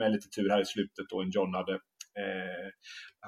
[0.00, 1.74] med lite tur här i slutet då en John hade
[2.22, 2.66] eh,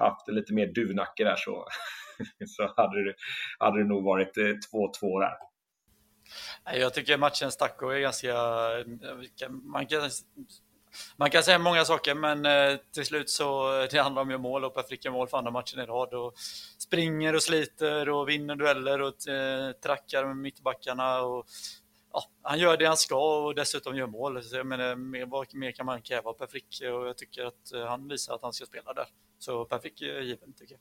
[0.05, 1.55] haft lite mer duvnacke där så,
[2.47, 3.15] så hade, det,
[3.59, 5.37] hade det nog varit eh, 2-2 där.
[6.81, 8.29] Jag tycker matchen taco är ganska...
[8.29, 10.11] Eh, man kan,
[11.17, 14.43] man kan säga många saker, men eh, till slut så det handlar om att göra
[14.43, 16.35] mål och Per Frick mål för andra matchen i rad och
[16.79, 19.15] springer och sliter och vinner dueller och
[19.83, 21.47] trackar med mittbackarna och
[22.13, 24.43] ja, han gör det han ska och dessutom gör mål.
[24.43, 26.81] Så jag menar, mer, vad mer kan man kräva av Per Frick?
[26.81, 29.07] Och jag tycker att han visar att han ska spela där.
[29.39, 30.81] Så Per Frick är given, tycker jag.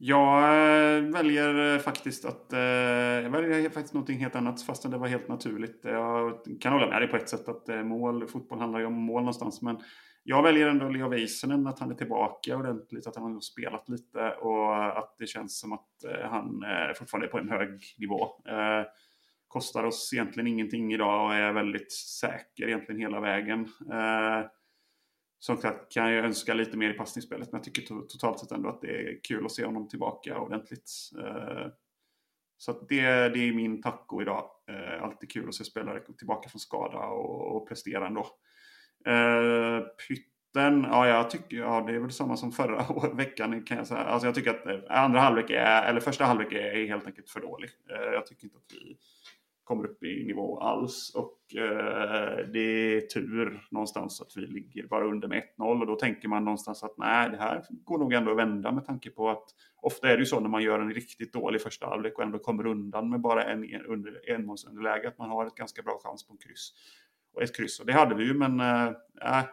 [0.00, 2.52] Jag eh, väljer eh, faktiskt att...
[2.52, 5.80] Eh, jag väljer faktiskt någonting helt annat fastän det var helt naturligt.
[5.82, 9.22] Jag kan hålla med dig på ett sätt att mål, fotboll handlar ju om mål
[9.22, 9.62] någonstans.
[9.62, 9.78] Men
[10.22, 14.30] jag väljer ändå Leo Väisänen, att han är tillbaka ordentligt, att han har spelat lite
[14.30, 15.88] och att det känns som att
[16.30, 16.64] han
[16.96, 18.28] fortfarande är på en hög nivå.
[19.48, 23.68] Kostar oss egentligen ingenting idag och är väldigt säker egentligen hela vägen.
[25.38, 28.68] Som sagt kan jag önska lite mer i passningsspelet men jag tycker totalt sett ändå
[28.68, 30.90] att det är kul att se honom tillbaka ordentligt.
[31.24, 31.66] Eh,
[32.56, 34.50] så det, det är min taco idag.
[34.70, 38.26] Eh, alltid kul att se spelare tillbaka från skada och, och prestera ändå.
[39.06, 43.86] Eh, Pytten, ja jag tycker, ja det är väl samma som förra veckan kan jag
[43.86, 44.00] säga.
[44.00, 47.70] Alltså jag tycker att andra halvlek är, eller första halvlek är helt enkelt för dålig.
[48.12, 48.98] Jag tycker inte att vi
[49.68, 51.14] kommer upp i nivå alls.
[51.14, 55.96] Och eh, det är tur någonstans att vi ligger bara under med 1-0 och då
[55.96, 59.30] tänker man någonstans att nej, det här går nog ändå att vända med tanke på
[59.30, 59.44] att
[59.76, 62.38] ofta är det ju så när man gör en riktigt dålig första halvlek och ändå
[62.38, 66.32] kommer undan med bara en, under, enmålsunderläge att man har ett ganska bra chans på
[66.32, 66.72] en kryss.
[67.34, 68.86] Och ett kryss, och det hade vi ju, men äh,
[69.22, 69.44] äh,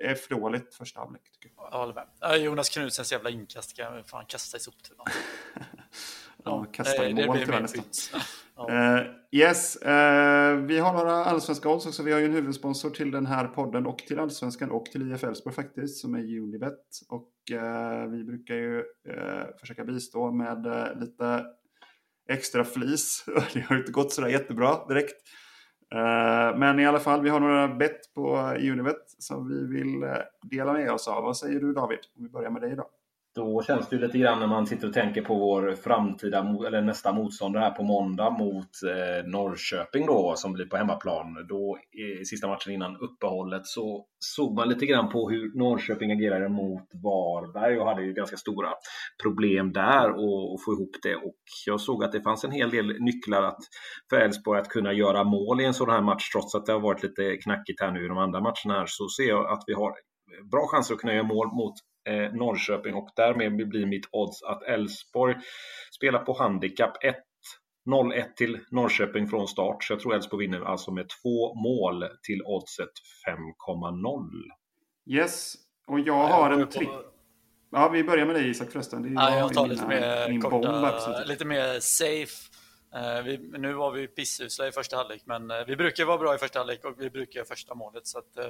[0.00, 1.22] är för dåligt första halvlek.
[1.40, 1.68] Tycker jag.
[1.72, 2.40] jag håller med.
[2.42, 5.06] Jonas Knudsens jävla inkast kan fan kasta i soptunnan.
[6.44, 7.84] Ja, kasta i mål tyvärr nästan.
[8.56, 9.00] Ja.
[9.00, 12.02] Uh, yes, uh, vi har några allsvenska odds också.
[12.02, 15.24] Vi har ju en huvudsponsor till den här podden och till allsvenskan och till IF
[15.24, 16.80] Elfsborg faktiskt, som är Unibet.
[17.08, 18.84] Och uh, vi brukar ju
[19.60, 20.66] försöka bistå med
[21.00, 21.44] lite
[22.28, 23.24] extra flis.
[23.54, 25.16] Det har inte gått sådär jättebra direkt.
[26.56, 30.04] Men i alla fall, vi har några bett på Unibet som vi vill
[30.42, 31.22] dela med oss av.
[31.22, 31.98] Vad säger du David?
[32.16, 32.86] Om vi börjar med dig idag.
[33.34, 36.82] Då känns det ju lite grann när man sitter och tänker på vår framtida, eller
[36.82, 41.46] nästa motståndare här på måndag mot eh, Norrköping då, som blir på hemmaplan.
[41.48, 46.48] Då i sista matchen innan uppehållet så såg man lite grann på hur Norrköping agerade
[46.48, 48.68] mot Varberg och hade ju ganska stora
[49.22, 51.16] problem där att få ihop det.
[51.16, 53.60] Och jag såg att det fanns en hel del nycklar att,
[54.10, 56.80] för Elfsborg att kunna göra mål i en sån här match, trots att det har
[56.80, 59.74] varit lite knackigt här nu i de andra matcherna här, så ser jag att vi
[59.74, 59.92] har
[60.50, 61.74] bra chanser att kunna göra mål mot
[62.04, 65.36] eh, Norrköping och därmed blir mitt odds att Elfsborg
[65.96, 67.16] spelar på handikapp 1
[67.86, 69.84] 0-1 till Norrköping från start.
[69.84, 72.90] Så jag tror Elfsborg vinner alltså med två mål till oddset
[73.28, 74.30] 5,0.
[75.06, 75.54] Yes,
[75.86, 76.88] och jag har en trick.
[77.70, 79.02] Ja, vi börjar med dig Isak förresten.
[79.02, 82.53] Det är ja, jag tar lite mer korta, lite mer safe Eh,
[83.24, 86.38] vi, nu var vi pissusla i första halvlek, men eh, vi brukar vara bra i
[86.38, 88.06] första halvlek och vi brukar göra första målet.
[88.06, 88.46] Så att, eh,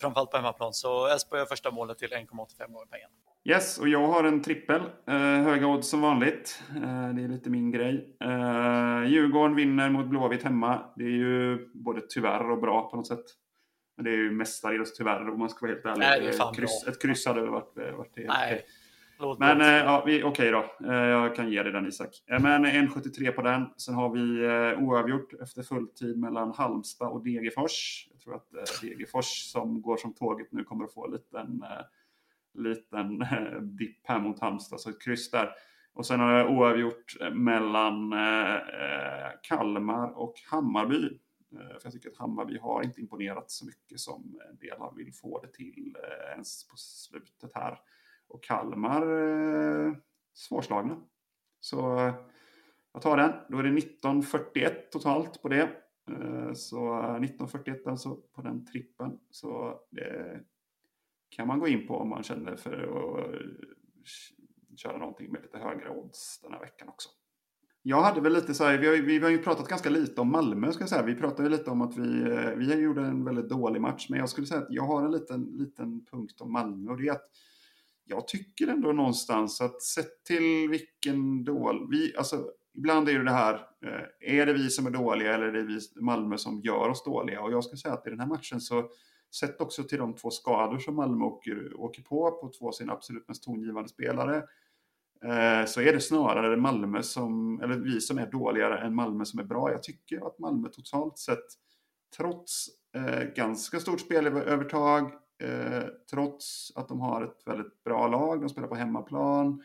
[0.00, 0.74] framförallt på hemmaplan.
[0.74, 3.12] Så Elfsborg gör första målet till 1,85 gånger pengarna.
[3.44, 4.80] Yes, och jag har en trippel.
[5.06, 6.62] Eh, höga odds som vanligt.
[6.76, 8.16] Eh, det är lite min grej.
[8.20, 10.92] Eh, Djurgården vinner mot Blåvitt hemma.
[10.96, 13.24] Det är ju både tyvärr och bra på något sätt.
[13.96, 15.98] Men det är ju mestadels tyvärr om man ska vara helt ärlig.
[15.98, 16.92] Nej, det är fan kryss, bra.
[16.92, 18.54] Ett kryss hade varit, varit helt Nej.
[18.54, 18.66] Okay.
[19.20, 20.64] Låt men eh, ja, okej okay då.
[20.84, 22.22] Eh, jag kan ge dig den Isak.
[22.26, 23.66] Eh, men 1,73 på den.
[23.76, 28.08] Sen har vi eh, oavgjort efter fulltid mellan Halmstad och Degerfors.
[28.12, 31.84] Jag tror att Degerfors som går som tåget nu kommer att få en liten, eh,
[32.54, 33.18] liten
[33.76, 35.50] dipp här mot Halmstad, så ett kryss där.
[35.94, 38.14] Och sen har jag oavgjort mellan
[39.42, 41.18] Kalmar och Hammarby.
[41.50, 45.40] För jag tycker att Hammarby har inte imponerat så mycket som en del vill få
[45.40, 45.96] det till
[46.34, 47.78] ens på slutet här.
[48.28, 49.92] Och Kalmar eh,
[50.34, 50.96] svårslagna.
[51.60, 52.14] Så eh,
[52.92, 53.32] jag tar den.
[53.48, 55.70] Då är det 1941 totalt på det.
[56.10, 59.18] Eh, så 1941 alltså på den trippen.
[59.30, 60.40] Så det
[61.30, 65.90] kan man gå in på om man känner för att köra någonting med lite högre
[65.90, 67.08] odds den här veckan också.
[67.82, 70.32] Jag hade väl lite så här, vi har, vi har ju pratat ganska lite om
[70.32, 71.02] Malmö ska jag säga.
[71.02, 72.24] Vi pratade lite om att vi,
[72.56, 74.06] vi gjorde en väldigt dålig match.
[74.10, 76.90] Men jag skulle säga att jag har en liten, liten punkt om Malmö.
[76.90, 77.30] Och det är att
[78.08, 81.88] jag tycker ändå någonstans att sett till vilken dålig...
[81.90, 85.46] Vi, alltså, ibland är det det här, eh, är det vi som är dåliga eller
[85.46, 87.42] är det vi Malmö som gör oss dåliga?
[87.42, 88.90] Och jag skulle säga att i den här matchen så,
[89.34, 92.92] sett också till de två skador som Malmö åker, åker på, på två av sina
[92.92, 94.36] absolut mest tongivande spelare,
[95.24, 99.40] eh, så är det snarare Malmö som, eller vi som är dåligare än Malmö som
[99.40, 99.70] är bra.
[99.70, 101.46] Jag tycker att Malmö totalt sett,
[102.16, 108.48] trots eh, ganska stort spelövertag, Eh, trots att de har ett väldigt bra lag, de
[108.48, 109.62] spelar på hemmaplan,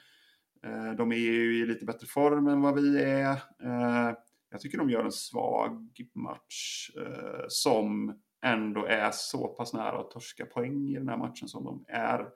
[0.66, 3.32] Eh, de är ju i lite bättre form än vad vi är.
[3.64, 4.16] Eh,
[4.52, 10.12] jag tycker de gör en svag match eh, som ändå är så pass nära att
[10.12, 12.28] torska poäng i den här matchen som de är.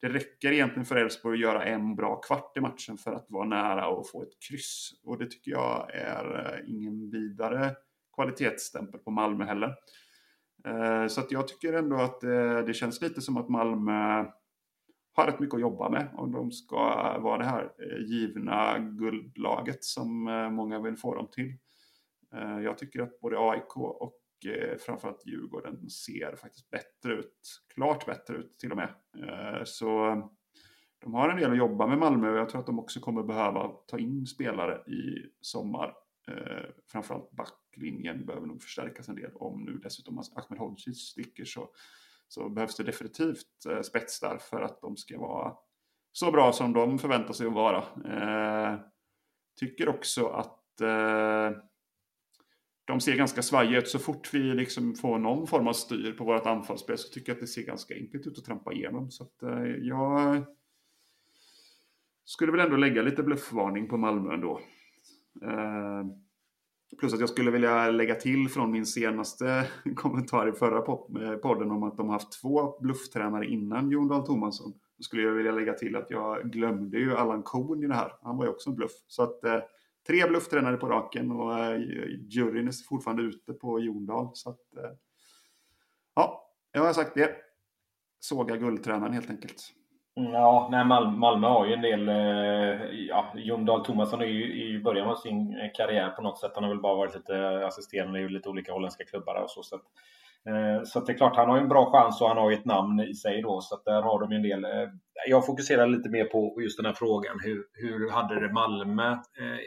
[0.00, 3.44] Det räcker egentligen för Elfsborg att göra en bra kvart i matchen för att vara
[3.44, 4.90] nära och få ett kryss.
[5.04, 7.74] Och det tycker jag är eh, ingen vidare
[8.14, 9.74] kvalitetsstämpel på Malmö heller.
[10.64, 14.24] Eh, så att jag tycker ändå att eh, det känns lite som att Malmö
[15.12, 16.76] har rätt mycket att jobba med om de ska
[17.18, 21.54] vara det här eh, givna guldlaget som många vill få dem till.
[22.64, 24.16] Jag tycker att både AIK och
[24.86, 27.62] framförallt Djurgården ser faktiskt bättre ut.
[27.74, 28.88] Klart bättre ut till och med.
[29.64, 30.22] Så
[30.98, 33.22] de har en del att jobba med Malmö och jag tror att de också kommer
[33.22, 35.94] behöva ta in spelare i sommar.
[36.28, 41.70] Eh, framförallt backlinjen behöver nog förstärkas en del om nu dessutom Ahmed Hodzic sticker så
[42.32, 45.54] så behövs det definitivt eh, spets där för att de ska vara
[46.12, 47.78] så bra som de förväntar sig att vara.
[48.04, 48.80] Eh,
[49.56, 51.50] tycker också att eh,
[52.84, 53.88] de ser ganska svajiga ut.
[53.88, 57.36] Så fort vi liksom får någon form av styr på vårt anfallsspel så tycker jag
[57.36, 59.10] att det ser ganska enkelt ut att trampa igenom.
[59.10, 60.44] Så att, eh, jag
[62.24, 64.60] skulle väl ändå lägga lite bluffvarning på Malmö ändå.
[65.42, 66.04] Eh,
[66.98, 69.66] plus att jag skulle vilja lägga till från min senaste
[69.96, 74.26] kommentar i förra eh, podden om att de har haft två blufftränare innan Jon Dahl
[74.26, 74.72] Tomasson.
[74.96, 78.12] Då skulle jag vilja lägga till att jag glömde ju Allan Kohn i det här.
[78.22, 78.92] Han var ju också en bluff.
[79.06, 79.60] Så att eh,
[80.06, 81.80] tre blufftränare på raken och eh,
[82.28, 84.30] juryn är fortfarande ute på Jon Dahl.
[84.34, 84.90] Så att, eh,
[86.14, 87.36] ja, jag har sagt det.
[88.20, 89.74] Såga guldtränaren helt enkelt.
[90.16, 92.08] Mm, ja, nej, Malmö, Malmö har ju en del...
[92.08, 96.38] Eh, ja, Jon Dahl Tomasson är ju i början av sin eh, karriär på något
[96.38, 96.52] sätt.
[96.54, 99.62] Han har väl bara varit lite assisterande i lite olika holländska klubbar och så.
[99.62, 99.82] så att,
[100.48, 102.56] eh, så att det är klart, han har en bra chans och han har ju
[102.56, 103.60] ett namn i sig då.
[103.60, 104.64] Så att där har de en del.
[104.64, 104.88] Eh,
[105.28, 107.36] jag fokuserar lite mer på just den här frågan.
[107.42, 109.10] Hur, hur hade det Malmö?
[109.12, 109.60] Eh,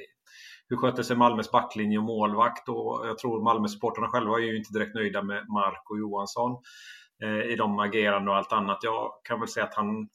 [0.69, 2.69] hur skötte sig Malmös backlinje och målvakt?
[2.69, 6.61] Och jag tror Malmösupportrarna själva är ju inte direkt nöjda med Marco Johansson
[7.23, 8.77] eh, i de agerande och allt annat.
[8.81, 10.09] Jag kan väl säga att han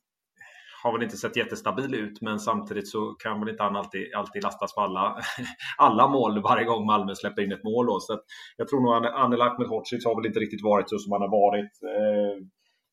[0.83, 4.43] har väl inte sett jättestabil ut, men samtidigt så kan väl inte han alltid, alltid
[4.43, 5.16] lastas för alla,
[5.79, 7.87] alla mål varje gång Malmö släpper in ett mål.
[7.87, 8.01] Då.
[8.01, 8.20] Så
[8.57, 11.31] jag tror nog att Anel Ahmedhodzic har väl inte riktigt varit så som han har
[11.31, 11.70] varit.
[11.83, 12.45] Eh,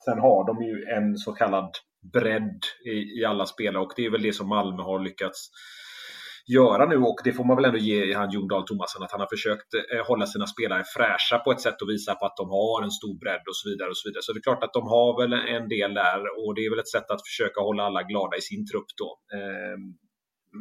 [0.06, 1.72] sen har de ju en så kallad
[2.14, 5.50] bredd i, i alla spelare och det är väl det som Malmö har lyckats
[6.48, 9.20] göra nu och det får man väl ändå ge han Jon Dahl Tomasson att han
[9.20, 12.50] har försökt eh, hålla sina spelare fräscha på ett sätt och visa på att de
[12.50, 13.90] har en stor bredd och så vidare.
[13.90, 14.24] och Så vidare.
[14.24, 16.80] Så det är klart att de har väl en del där och det är väl
[16.80, 19.10] ett sätt att försöka hålla alla glada i sin trupp då.
[19.38, 20.05] Ehm,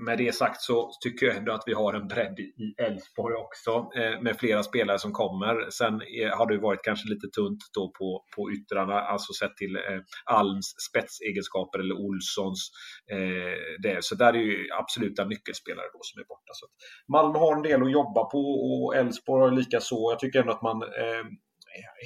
[0.07, 3.71] med det sagt så tycker jag ändå att vi har en bredd i Elfsborg också
[3.71, 5.71] eh, med flera spelare som kommer.
[5.71, 9.77] Sen eh, har det varit kanske lite tunt då på, på yttrarna, alltså sett till
[9.77, 12.71] eh, Alms spetsegenskaper eller Olssons.
[13.13, 14.05] Eh, det.
[14.05, 16.53] Så där är ju absoluta nyckelspelare då som är borta.
[16.53, 16.67] Så
[17.13, 20.13] Malmö har en del att jobba på och Elfsborg har.
[20.13, 21.25] Jag tycker ändå att man eh,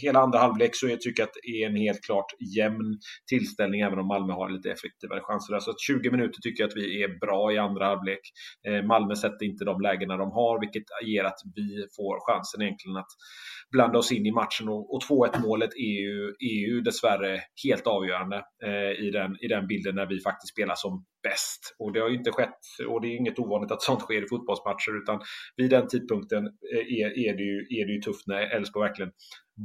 [0.03, 2.99] hela andra halvlek så jag tycker jag att det är en helt klart jämn
[3.29, 5.59] tillställning även om Malmö har lite effektivare chanser.
[5.61, 8.21] Så att 20 minuter tycker jag att vi är bra i andra halvlek.
[8.69, 12.97] Eh, Malmö sätter inte de lägena de har vilket ger att vi får chansen egentligen
[12.97, 13.13] att
[13.73, 17.87] blanda oss in i matchen och, och 2-1 målet är ju, är ju dessvärre helt
[17.87, 21.77] avgörande eh, i, den, i den bilden när vi faktiskt spelar som bäst.
[21.79, 24.29] Och det har ju inte skett, och det är inget ovanligt att sånt sker i
[24.29, 25.21] fotbollsmatcher, utan
[25.57, 29.13] vid den tidpunkten eh, är, är, det, ju, är det ju tufft när Elfsborg verkligen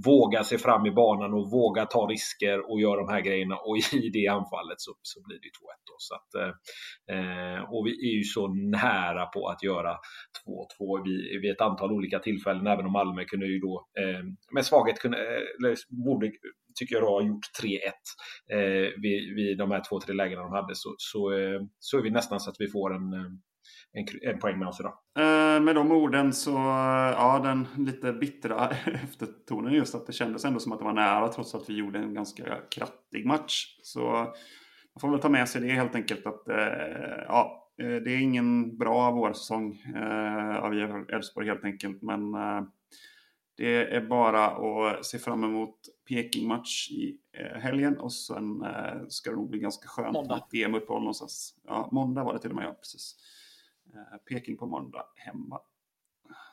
[0.06, 3.56] vågar sig fram i banan och vågar ta risker och göra de här grejerna.
[3.58, 5.50] Och i det anfallet så, så blir det 2-1
[5.90, 5.96] då.
[5.98, 6.54] Så att, eh,
[7.16, 9.98] eh, och vi är ju så nära på att göra
[10.80, 14.66] 2-2 vid, vid ett antal olika tillfällen, även om Malmö kunde ju då eh, med
[14.66, 15.76] svaghet kunde, eh, eller
[16.06, 16.32] borde
[16.76, 17.78] tycker jag då har gjort 3-1
[18.52, 22.02] eh, vid, vid de här två, tre lägena de hade så, så, eh, så är
[22.02, 23.32] vi nästan så att vi får en, eh,
[23.94, 24.94] en, en poäng med oss idag.
[25.18, 28.70] Eh, med de orden så, eh, ja den lite bittra
[29.04, 32.00] eftertonen just att det kändes ändå som att det var nära trots att vi gjorde
[32.00, 33.80] en ganska krattig match.
[33.82, 34.02] Så
[34.94, 38.22] man får väl ta med sig det helt enkelt att eh, ja, eh, det är
[38.22, 40.74] ingen bra vårsäsong eh, av
[41.10, 42.02] Elfsborg helt enkelt.
[42.02, 42.64] Men eh,
[43.56, 45.76] det är bara att se fram emot
[46.10, 50.36] Peking-match i eh, helgen och sen eh, ska det nog bli ganska skönt måndag.
[50.36, 51.56] med ett EM-uppehåll någonstans.
[51.64, 53.16] Ja, måndag var det till och med, ja precis.
[53.94, 55.60] Eh, Peking på måndag hemma.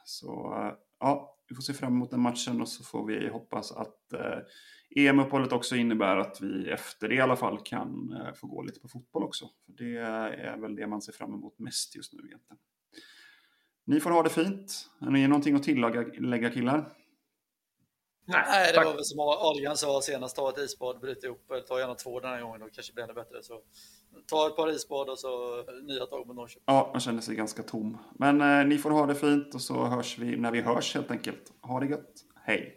[0.05, 0.55] Så
[1.01, 4.12] ja, vi får se fram emot den matchen och så får vi hoppas att
[4.96, 8.88] EM-uppehållet också innebär att vi efter det i alla fall kan få gå lite på
[8.88, 9.48] fotboll också.
[9.66, 12.59] För Det är väl det man ser fram emot mest just nu egentligen.
[13.87, 14.91] Ni får ha det fint.
[15.01, 16.93] Har ni någonting att tillägga killar?
[18.26, 21.78] Nej, Nej det var väl som Algan sa senast, ta ett isbad, bryt ihop, ta
[21.78, 23.43] gärna två den här gången, då kanske blir ännu bättre.
[23.43, 23.61] Så
[24.26, 26.62] ta ett par isbad och så nya tag mot Norrköping.
[26.66, 27.99] Ja, man känner sig ganska tom.
[28.18, 31.11] Men eh, ni får ha det fint och så hörs vi när vi hörs helt
[31.11, 31.53] enkelt.
[31.62, 32.12] Ha det gött.
[32.45, 32.74] Hej!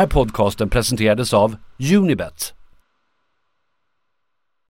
[0.00, 1.56] Här podcasten presenterades av
[1.96, 2.54] Unibet.